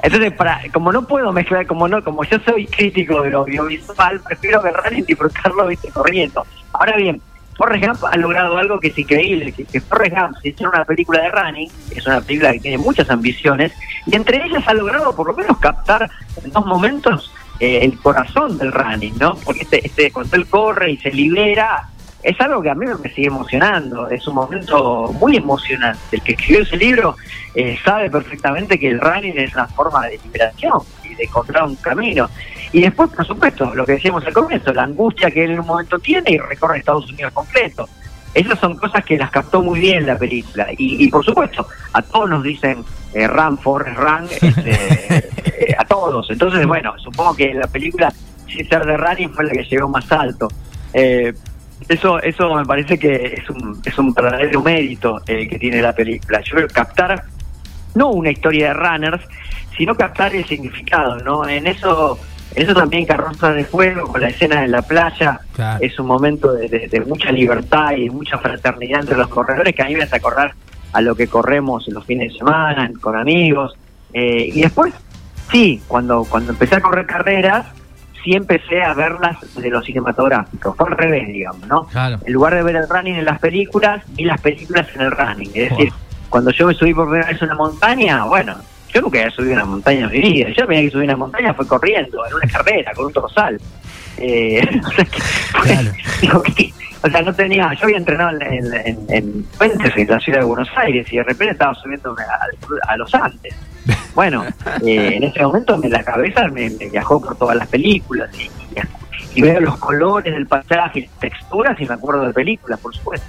entonces, 0.02 0.32
para, 0.34 0.62
como 0.73 0.91
no 0.91 1.06
puedo 1.06 1.32
mezclar, 1.34 1.67
como 1.67 1.88
no, 1.88 2.04
como 2.04 2.23
yo 2.23 2.38
soy 2.45 2.65
crítico 2.67 3.21
de 3.21 3.32
lo 3.32 3.39
audiovisual, 3.39 4.21
prefiero 4.21 4.60
agarrar 4.60 4.93
y 4.93 5.02
disfrutarlo 5.02 5.67
viste 5.67 5.89
corriendo. 5.91 6.45
Ahora 6.71 6.95
bien, 6.95 7.21
Forrest 7.60 7.86
Gump 7.86 8.06
ha 8.10 8.15
logrado 8.15 8.58
algo 8.58 8.80
que 8.80 8.88
es 8.88 8.98
increíble, 8.98 9.52
que, 9.52 9.65
que 9.65 9.82
Forrest 9.82 10.15
Gump 10.15 10.38
se 10.41 10.50
hizo 10.50 10.69
una 10.69 10.86
película 10.86 11.22
de 11.22 11.30
running, 11.30 11.69
es 11.93 12.08
una 12.08 12.22
película 12.22 12.54
que 12.54 12.60
tiene 12.62 12.78
muchas 12.78 13.10
ambiciones, 13.10 13.74
y 14.06 14.15
entre 14.15 14.45
ellas 14.45 14.63
ha 14.65 14.74
logrado 14.74 15.13
por 15.13 15.28
lo 15.28 15.34
menos 15.34 15.58
captar 15.58 16.10
en 16.41 16.52
dos 16.52 16.65
momentos 16.65 17.34
eh, 17.60 17.80
el 17.82 18.00
corazón 18.00 18.58
del 18.58 18.72
running, 18.72 19.17
¿no? 19.19 19.36
Porque 19.43 19.63
este, 19.63 19.86
este, 19.86 20.10
cuando 20.10 20.38
él 20.38 20.48
corre 20.48 20.91
y 20.91 20.98
se 21.00 21.12
libera, 21.12 21.89
es 22.24 22.39
algo 22.39 22.62
que 22.62 22.69
a 22.69 22.76
mí 22.76 22.86
me 23.04 23.10
sigue 23.10 23.28
emocionando, 23.28 24.08
es 24.10 24.26
un 24.26 24.36
momento 24.36 25.13
muy 25.19 25.36
emocionante. 25.36 26.00
El 26.13 26.22
que 26.22 26.32
escribió 26.32 26.62
ese 26.62 26.78
libro 26.78 27.17
eh, 27.56 27.78
sabe 27.84 28.10
perfectamente 28.10 28.80
que 28.80 28.88
el 28.88 29.02
running 29.02 29.38
es 29.38 29.54
una 29.54 29.67
forma 29.67 30.08
de 30.08 30.17
liberación 30.24 30.80
y 31.04 31.13
de 31.13 31.26
encontrar 31.26 31.63
un 31.63 31.76
camino. 31.76 32.30
Y 32.72 32.82
después, 32.82 33.10
por 33.10 33.26
supuesto, 33.26 33.74
lo 33.74 33.86
que 33.86 33.94
decíamos 33.94 34.26
al 34.26 34.34
comienzo, 34.34 34.72
la 34.74 34.84
angustia 34.84 35.32
que 35.32 35.44
él 35.44 35.52
en 35.52 35.60
un 35.62 35.68
momento 35.68 35.98
tiene 36.00 36.32
y 36.32 36.38
recorre 36.38 36.80
Estados 36.80 37.10
Unidos 37.12 37.34
completo. 37.34 37.88
esas 38.34 38.60
son 38.60 38.76
cosas 38.78 39.04
que 39.04 39.18
las 39.18 39.32
captó 39.32 39.62
muy 39.62 39.80
bien 39.80 40.06
la 40.06 40.18
película. 40.18 40.68
Y, 40.78 41.10
por 41.10 41.26
supuesto, 41.26 41.68
a 41.94 42.02
todos 42.02 42.30
nos 42.30 42.44
dicen 42.44 42.84
eh, 43.14 43.28
run, 43.28 43.58
Forrest, 43.58 43.98
run, 43.98 44.28
este, 44.30 44.72
eh, 45.72 45.76
a 45.78 45.86
todos. 45.86 46.30
Entonces, 46.30 46.66
bueno, 46.68 46.94
supongo 47.00 47.36
que 47.36 47.54
la 47.54 47.68
película, 47.68 48.14
sin 48.48 48.68
ser 48.68 48.86
de 48.86 48.98
running, 48.98 49.34
fue 49.34 49.46
la 49.46 49.52
que 49.52 49.64
llegó 49.64 49.90
más 49.90 50.12
alto. 50.12 50.48
Eh, 50.94 51.34
eso 51.88 52.22
eso 52.22 52.54
me 52.56 52.66
parece 52.66 53.00
que 53.00 53.36
es 53.38 53.50
un, 53.50 53.82
es 53.86 53.98
un 53.98 54.14
verdadero 54.14 54.62
mérito 54.62 55.22
eh, 55.26 55.48
que 55.48 55.58
tiene 55.58 55.82
la 55.82 55.94
película. 55.94 56.42
Yo 56.42 56.56
creo 56.56 56.68
captar 56.68 57.24
no 57.96 58.10
una 58.10 58.32
historia 58.32 58.70
de 58.70 58.74
runners, 58.74 59.24
sino 59.78 59.96
captar 59.96 60.36
el 60.36 60.46
significado, 60.46 61.18
¿no? 61.18 61.48
En 61.48 61.66
eso 61.68 62.20
eso 62.56 62.74
también 62.74 63.06
Carroza 63.06 63.54
de 63.54 63.64
Fuego, 63.64 64.08
con 64.08 64.22
la 64.22 64.30
escena 64.30 64.64
en 64.64 64.72
la 64.72 64.82
playa, 64.82 65.40
es 65.80 66.00
un 66.00 66.08
momento 66.08 66.54
de, 66.54 67.04
mucha 67.08 67.32
libertad 67.32 67.92
y 67.92 68.10
mucha 68.10 68.38
fraternidad 68.38 69.02
entre 69.02 69.18
los 69.18 69.28
corredores 69.28 69.76
que 69.76 69.84
a 69.84 69.86
mí 69.86 69.96
me 69.96 70.04
hace 70.04 70.16
acordar 70.16 70.54
a 70.92 71.02
lo 71.02 71.16
que 71.16 71.28
corremos 71.28 71.88
los 71.88 72.06
fines 72.06 72.34
de 72.34 72.40
semana, 72.40 72.90
con 73.00 73.16
amigos. 73.16 73.78
Eh, 74.14 74.50
y 74.54 74.62
después, 74.62 74.94
sí, 75.52 75.82
cuando, 75.88 76.26
cuando 76.26 76.52
empecé 76.52 76.76
a 76.76 76.82
correr 76.82 77.06
carreras, 77.06 77.68
sí 78.24 78.34
empecé 78.34 78.82
a 78.82 78.94
verlas 78.94 79.38
de 79.56 79.70
lo 79.70 79.82
cinematográfico. 79.82 80.74
Fue 80.74 80.88
al 80.88 80.98
revés, 80.98 81.28
digamos, 81.28 81.68
¿no? 81.68 81.88
En 82.26 82.34
lugar 82.34 82.56
de 82.56 82.64
ver 82.64 82.76
el 82.76 82.90
running 82.90 83.16
en 83.16 83.26
las 83.26 83.40
películas, 83.40 84.04
vi 84.10 84.26
las 84.26 84.42
películas 84.42 84.88
en 84.96 85.02
el 85.02 85.12
running. 85.12 85.52
Es 85.54 85.70
decir, 85.70 85.94
cuando 86.30 86.52
yo 86.52 86.68
me 86.68 86.74
subí 86.74 86.94
por 86.94 87.08
primera 87.08 87.32
vez 87.32 87.42
a 87.42 87.46
una 87.46 87.56
montaña, 87.56 88.26
bueno, 88.26 88.56
yo 88.93 89.02
nunca 89.02 89.19
había 89.19 89.32
subido 89.32 89.54
una 89.54 89.65
montaña 89.65 90.06
en 90.06 90.12
mi 90.12 90.19
vida. 90.19 90.49
Yo 90.49 90.65
primera 90.65 90.82
que 90.82 90.91
subí 90.91 91.04
una 91.04 91.15
montaña 91.15 91.54
fue 91.54 91.67
corriendo, 91.67 92.25
en 92.25 92.34
una 92.34 92.47
carrera, 92.47 92.91
con 92.93 93.06
un 93.06 93.13
torsal. 93.13 93.60
Eh, 94.17 94.62
o, 94.86 94.91
sea 94.91 95.06
que, 96.56 96.73
o 97.04 97.10
sea, 97.10 97.21
no 97.21 97.34
tenía. 97.34 97.73
Yo 97.73 97.86
había 97.86 97.97
entrenado 97.97 98.38
en, 98.41 98.73
en, 98.73 99.06
en 99.10 99.45
Fuentes, 99.52 99.95
en 99.95 100.08
la 100.08 100.19
ciudad 100.19 100.39
de 100.39 100.45
Buenos 100.45 100.69
Aires, 100.75 101.12
y 101.12 101.17
de 101.17 101.23
repente 101.23 101.54
estaba 101.54 101.73
subiendo 101.75 102.15
a, 102.88 102.97
los 102.97 103.13
Andes. 103.13 103.56
Bueno, 104.13 104.45
eh, 104.86 105.15
en 105.15 105.23
ese 105.23 105.41
momento 105.41 105.80
en 105.82 105.91
la 105.91 106.04
cabeza 106.04 106.47
me, 106.47 106.69
viajó 106.69 107.21
por 107.21 107.36
todas 107.38 107.56
las 107.56 107.67
películas 107.67 108.30
y, 108.38 108.49
y, 109.36 109.41
veo 109.41 109.60
los 109.62 109.78
colores 109.78 110.34
del 110.34 110.47
paisaje, 110.47 111.02
las 111.02 111.19
texturas 111.19 111.80
y 111.80 111.86
me 111.86 111.93
acuerdo 111.93 112.25
de 112.25 112.34
películas, 112.34 112.80
por 112.80 112.93
supuesto. 112.93 113.25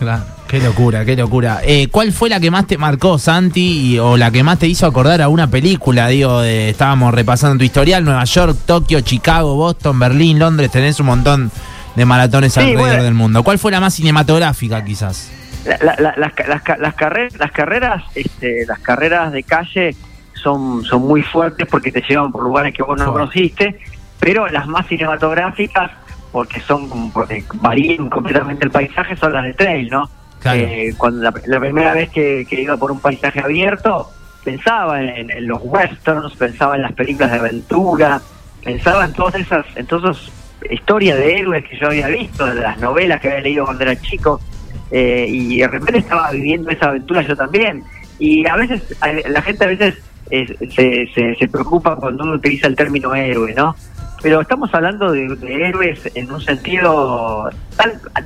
Claro, 0.00 0.24
qué 0.48 0.60
locura, 0.60 1.04
qué 1.04 1.14
locura. 1.14 1.60
Eh, 1.62 1.88
¿Cuál 1.88 2.10
fue 2.12 2.30
la 2.30 2.40
que 2.40 2.50
más 2.50 2.66
te 2.66 2.78
marcó, 2.78 3.18
Santi, 3.18 3.98
o 3.98 4.16
la 4.16 4.30
que 4.30 4.42
más 4.42 4.58
te 4.58 4.66
hizo 4.66 4.86
acordar 4.86 5.20
a 5.20 5.28
una 5.28 5.50
película? 5.50 6.08
Digo, 6.08 6.42
estábamos 6.42 7.12
repasando 7.12 7.58
tu 7.58 7.64
historial, 7.64 8.02
Nueva 8.02 8.24
York, 8.24 8.56
Tokio, 8.64 9.02
Chicago, 9.02 9.56
Boston, 9.56 9.98
Berlín, 9.98 10.38
Londres, 10.38 10.70
tenés 10.70 10.98
un 11.00 11.06
montón 11.06 11.50
de 11.96 12.04
maratones 12.06 12.56
alrededor 12.56 13.02
del 13.02 13.12
mundo. 13.12 13.42
¿Cuál 13.42 13.58
fue 13.58 13.72
la 13.72 13.80
más 13.80 13.92
cinematográfica, 13.92 14.82
quizás? 14.82 15.30
las, 15.66 16.32
carreras, 16.94 17.36
las 17.38 17.52
carreras, 17.52 18.02
este, 18.14 18.64
las 18.66 18.78
carreras 18.78 19.32
de 19.32 19.42
calle 19.42 19.94
son, 20.32 20.82
son 20.82 21.02
muy 21.02 21.20
fuertes 21.20 21.68
porque 21.70 21.92
te 21.92 22.00
llevan 22.08 22.32
por 22.32 22.42
lugares 22.42 22.72
que 22.72 22.82
vos 22.82 22.98
no 22.98 23.12
conociste, 23.12 23.78
pero 24.18 24.48
las 24.48 24.66
más 24.66 24.86
cinematográficas 24.86 25.90
porque 26.32 26.60
son 26.60 27.10
porque 27.12 27.44
varían 27.54 28.08
completamente 28.08 28.64
el 28.64 28.70
paisaje, 28.70 29.16
son 29.16 29.32
las 29.32 29.44
de 29.44 29.54
trail, 29.54 29.88
¿no? 29.90 30.08
Eh, 30.44 30.94
cuando 30.96 31.22
la, 31.22 31.60
primera 31.60 31.92
vez 31.92 32.08
que, 32.10 32.46
iba 32.50 32.76
por 32.76 32.90
un 32.90 33.00
paisaje 33.00 33.40
abierto, 33.40 34.10
pensaba 34.42 35.02
en, 35.02 35.46
los 35.46 35.60
westerns, 35.62 36.34
pensaba 36.34 36.76
en 36.76 36.82
las 36.82 36.92
películas 36.92 37.32
de 37.32 37.38
aventura, 37.38 38.22
pensaba 38.64 39.04
en 39.04 39.12
todas 39.12 39.34
esas, 39.34 39.66
en 39.76 39.86
todas 39.86 40.16
esas 40.16 40.32
historias 40.70 41.18
de 41.18 41.40
héroes 41.40 41.64
que 41.66 41.78
yo 41.78 41.88
había 41.88 42.08
visto, 42.08 42.46
de 42.46 42.60
las 42.60 42.78
novelas 42.78 43.20
que 43.20 43.28
había 43.28 43.40
leído 43.40 43.64
cuando 43.66 43.82
era 43.82 44.00
chico, 44.00 44.40
eh, 44.90 45.26
y 45.28 45.58
de 45.58 45.68
repente 45.68 45.98
estaba 45.98 46.30
viviendo 46.30 46.70
esa 46.70 46.88
aventura 46.88 47.22
yo 47.22 47.36
también. 47.36 47.84
Y 48.18 48.46
a 48.46 48.56
veces, 48.56 48.82
la 49.28 49.42
gente 49.42 49.64
a 49.64 49.68
veces 49.68 49.98
eh, 50.30 50.46
se, 50.74 51.06
se, 51.14 51.34
se 51.34 51.48
preocupa 51.48 51.96
cuando 51.96 52.24
uno 52.24 52.34
utiliza 52.34 52.66
el 52.66 52.76
término 52.76 53.14
héroe, 53.14 53.52
¿no? 53.54 53.76
Pero 54.22 54.40
estamos 54.40 54.72
hablando 54.74 55.12
de, 55.12 55.26
héroes 55.42 56.10
en 56.14 56.30
un 56.30 56.40
sentido 56.40 57.48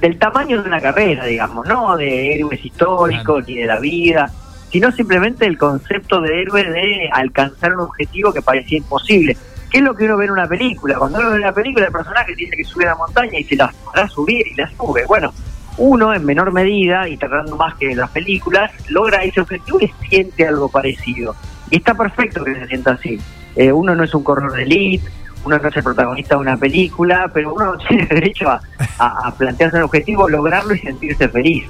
del 0.01 0.19
tamaño 0.19 0.61
de 0.63 0.69
una 0.69 0.81
carrera, 0.81 1.25
digamos, 1.25 1.67
no 1.67 1.97
de 1.97 2.35
héroes 2.35 2.65
históricos 2.65 3.47
ni 3.47 3.55
de 3.55 3.67
la 3.67 3.79
vida, 3.79 4.31
sino 4.71 4.91
simplemente 4.91 5.47
el 5.47 5.57
concepto 5.57 6.21
de 6.21 6.43
héroe 6.43 6.65
de 6.65 7.09
alcanzar 7.13 7.75
un 7.75 7.81
objetivo 7.81 8.33
que 8.33 8.43
parecía 8.43 8.79
imposible. 8.79 9.37
¿Qué 9.71 9.79
es 9.79 9.85
lo 9.85 9.95
que 9.95 10.05
uno 10.05 10.17
ve 10.17 10.25
en 10.27 10.31
una 10.33 10.49
película? 10.49 10.99
Cuando 10.99 11.19
uno 11.19 11.31
ve 11.31 11.39
una 11.39 11.53
película, 11.53 11.87
el 11.87 11.93
personaje 11.93 12.35
tiene 12.35 12.57
que 12.57 12.65
subir 12.65 12.87
a 12.89 12.91
la 12.91 12.97
montaña 12.97 13.39
y 13.39 13.45
se 13.45 13.57
la 13.57 13.73
a 13.95 14.09
subir 14.09 14.47
y 14.47 14.55
la 14.55 14.69
sube. 14.71 15.05
Bueno, 15.07 15.33
uno 15.79 16.15
en 16.15 16.25
menor 16.25 16.53
medida, 16.53 17.09
y 17.09 17.17
tratando 17.17 17.57
más 17.57 17.75
que 17.75 17.91
en 17.91 17.99
las 17.99 18.11
películas, 18.11 18.71
logra 18.89 19.23
ese 19.25 19.41
objetivo 19.41 19.81
y 19.81 19.93
siente 20.09 20.47
algo 20.47 20.69
parecido. 20.69 21.35
Y 21.71 21.79
está 21.79 21.95
perfecto 21.95 22.45
que 22.45 22.55
se 22.55 22.67
sienta 22.67 22.93
así. 22.93 23.19
Eh, 23.57 23.73
uno 23.73 23.95
no 23.95 24.05
es 24.05 24.15
un 24.15 24.25
corredor 24.25 24.53
de 24.55 24.63
elite, 24.63 25.09
uno 25.45 25.59
no 25.59 25.69
es 25.69 25.77
el 25.77 25.83
protagonista 25.83 26.35
de 26.35 26.41
una 26.41 26.57
película, 26.57 27.31
pero 27.33 27.55
uno 27.55 27.77
tiene 27.89 28.07
derecho 28.07 28.49
a, 28.51 29.35
plantearse 29.37 29.77
un 29.77 29.85
objetivo, 29.85 30.29
lograrlo 30.29 30.75
y 30.75 30.79
sentirse 30.81 31.29
feliz. 31.29 31.67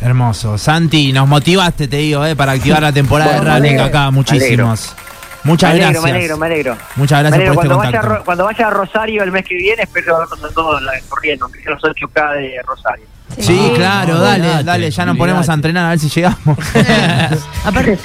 Hermoso. 0.00 0.56
Santi, 0.56 1.12
nos 1.12 1.28
motivaste, 1.28 1.86
te 1.86 1.96
digo, 1.98 2.24
eh, 2.24 2.34
para 2.34 2.52
activar 2.52 2.80
la 2.80 2.92
temporada 2.92 3.40
de 3.40 3.50
running 3.50 3.80
acá, 3.80 4.10
muchísimos. 4.10 4.94
Muchas 5.42 5.74
gracias. 5.74 6.02
Me 6.02 6.10
alegro, 6.10 6.36
me 6.36 6.46
alegro. 6.46 6.76
Muchas 6.96 7.20
gracias 7.20 7.48
por 7.48 7.54
cuando 7.54 7.82
este 7.82 7.98
vaya, 7.98 8.22
cuando 8.24 8.44
vaya 8.44 8.66
a 8.66 8.70
Rosario 8.70 9.22
el 9.22 9.32
mes 9.32 9.44
que 9.44 9.54
viene, 9.54 9.82
espero 9.82 10.18
vernos 10.18 10.54
todos 10.54 10.82
corriendo, 11.08 11.46
aunque 11.46 11.62
sea 11.62 11.72
los 11.72 11.82
8K 11.82 12.34
de 12.36 12.62
Rosario. 12.66 13.06
Sí, 13.38 13.58
claro, 13.74 14.18
dale, 14.20 14.64
dale, 14.64 14.90
ya 14.90 15.06
nos 15.06 15.16
ponemos 15.16 15.48
a 15.48 15.54
entrenar 15.54 15.86
a 15.86 15.88
ver 15.90 15.98
si 15.98 16.08
llegamos. 16.08 16.58
Aparte, 17.64 17.98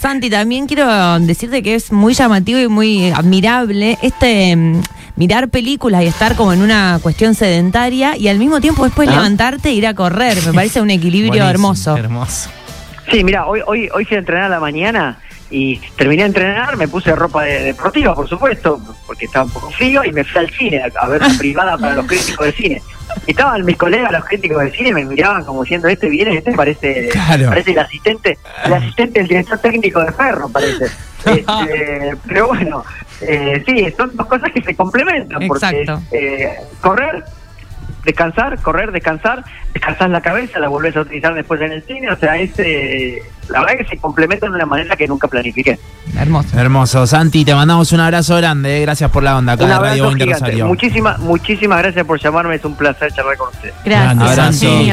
Santi, 0.00 0.30
también 0.30 0.66
quiero 0.66 1.18
decirte 1.20 1.62
que 1.62 1.74
es 1.74 1.92
muy 1.92 2.14
llamativo 2.14 2.58
y 2.58 2.68
muy 2.68 3.10
admirable 3.10 3.98
este 4.02 4.56
mm, 4.56 4.82
mirar 5.16 5.48
películas 5.48 6.02
y 6.02 6.06
estar 6.06 6.34
como 6.34 6.52
en 6.52 6.62
una 6.62 6.98
cuestión 7.02 7.34
sedentaria 7.34 8.16
y 8.16 8.28
al 8.28 8.38
mismo 8.38 8.60
tiempo 8.60 8.84
después 8.84 9.08
ah. 9.08 9.12
levantarte 9.12 9.70
e 9.70 9.74
ir 9.74 9.86
a 9.86 9.94
correr. 9.94 10.38
Me 10.46 10.52
parece 10.54 10.80
un 10.80 10.90
equilibrio 10.90 11.44
hermoso. 11.44 11.96
Hermoso. 11.96 12.50
Sí, 13.10 13.24
mira, 13.24 13.46
hoy, 13.46 13.60
hoy, 13.66 13.88
hoy 13.92 14.04
fui 14.04 14.16
a 14.16 14.20
entrenar 14.20 14.44
a 14.44 14.48
la 14.48 14.60
mañana 14.60 15.18
y 15.50 15.78
terminé 15.96 16.22
de 16.22 16.28
entrenar, 16.28 16.76
me 16.76 16.86
puse 16.86 17.14
ropa 17.14 17.42
deportiva, 17.42 18.14
por 18.14 18.28
supuesto, 18.28 18.80
porque 19.06 19.26
estaba 19.26 19.44
un 19.44 19.50
poco 19.50 19.70
frío, 19.70 20.04
y 20.04 20.12
me 20.12 20.24
fui 20.24 20.40
al 20.40 20.50
cine 20.50 20.82
a, 21.00 21.08
ver 21.08 21.22
una 21.22 21.36
privada 21.36 21.76
para 21.76 21.96
los 21.96 22.06
críticos 22.06 22.46
de 22.46 22.52
cine. 22.52 22.82
Y 23.26 23.32
estaban 23.32 23.64
mis 23.64 23.76
colegas, 23.76 24.12
los 24.12 24.24
críticos 24.24 24.62
de 24.62 24.70
cine, 24.70 24.92
me 24.92 25.04
miraban 25.04 25.44
como 25.44 25.62
diciendo, 25.62 25.88
este 25.88 26.08
viene, 26.08 26.36
este 26.36 26.52
parece, 26.52 27.10
parece 27.46 27.72
el 27.72 27.78
asistente, 27.80 28.38
el 28.64 28.72
asistente 28.72 29.18
del 29.20 29.28
director 29.28 29.58
técnico 29.58 30.00
de 30.00 30.12
Ferro, 30.12 30.48
parece. 30.48 30.86
Este, 31.26 32.16
pero 32.28 32.46
bueno, 32.46 32.84
eh, 33.20 33.62
sí, 33.66 33.92
son 33.96 34.16
dos 34.16 34.26
cosas 34.26 34.50
que 34.52 34.62
se 34.62 34.76
complementan, 34.76 35.46
porque 35.48 35.84
eh, 36.12 36.54
correr 36.80 37.24
descansar, 38.04 38.58
correr, 38.60 38.92
descansar, 38.92 39.44
descansar 39.72 40.10
la 40.10 40.20
cabeza, 40.20 40.58
la 40.58 40.68
volvés 40.68 40.96
a 40.96 41.00
utilizar 41.00 41.34
después 41.34 41.60
en 41.60 41.72
el 41.72 41.82
cine, 41.82 42.10
o 42.10 42.16
sea, 42.16 42.36
ese, 42.36 43.22
la 43.48 43.60
verdad 43.60 43.78
que 43.78 43.84
se 43.84 43.96
complementan 43.98 44.50
de 44.50 44.56
una 44.56 44.66
manera 44.66 44.96
que 44.96 45.06
nunca 45.06 45.28
planifiqué. 45.28 45.78
Hermoso. 46.16 46.58
Hermoso. 46.58 47.06
Santi, 47.06 47.44
te 47.44 47.54
mandamos 47.54 47.92
un 47.92 48.00
abrazo 48.00 48.36
grande, 48.36 48.78
eh. 48.78 48.80
gracias 48.82 49.10
por 49.10 49.22
la 49.22 49.36
onda 49.36 49.52
acá 49.54 49.66
de 49.66 49.78
Radio 49.78 50.66
Muchísimas, 50.66 51.18
muchísimas 51.18 51.78
gracias 51.78 52.04
por 52.06 52.20
llamarme, 52.20 52.56
es 52.56 52.64
un 52.64 52.74
placer 52.74 53.12
charlar 53.12 53.36
con 53.36 53.48
usted. 53.48 53.72
Gracias, 53.84 54.34
Santi. 54.34 54.92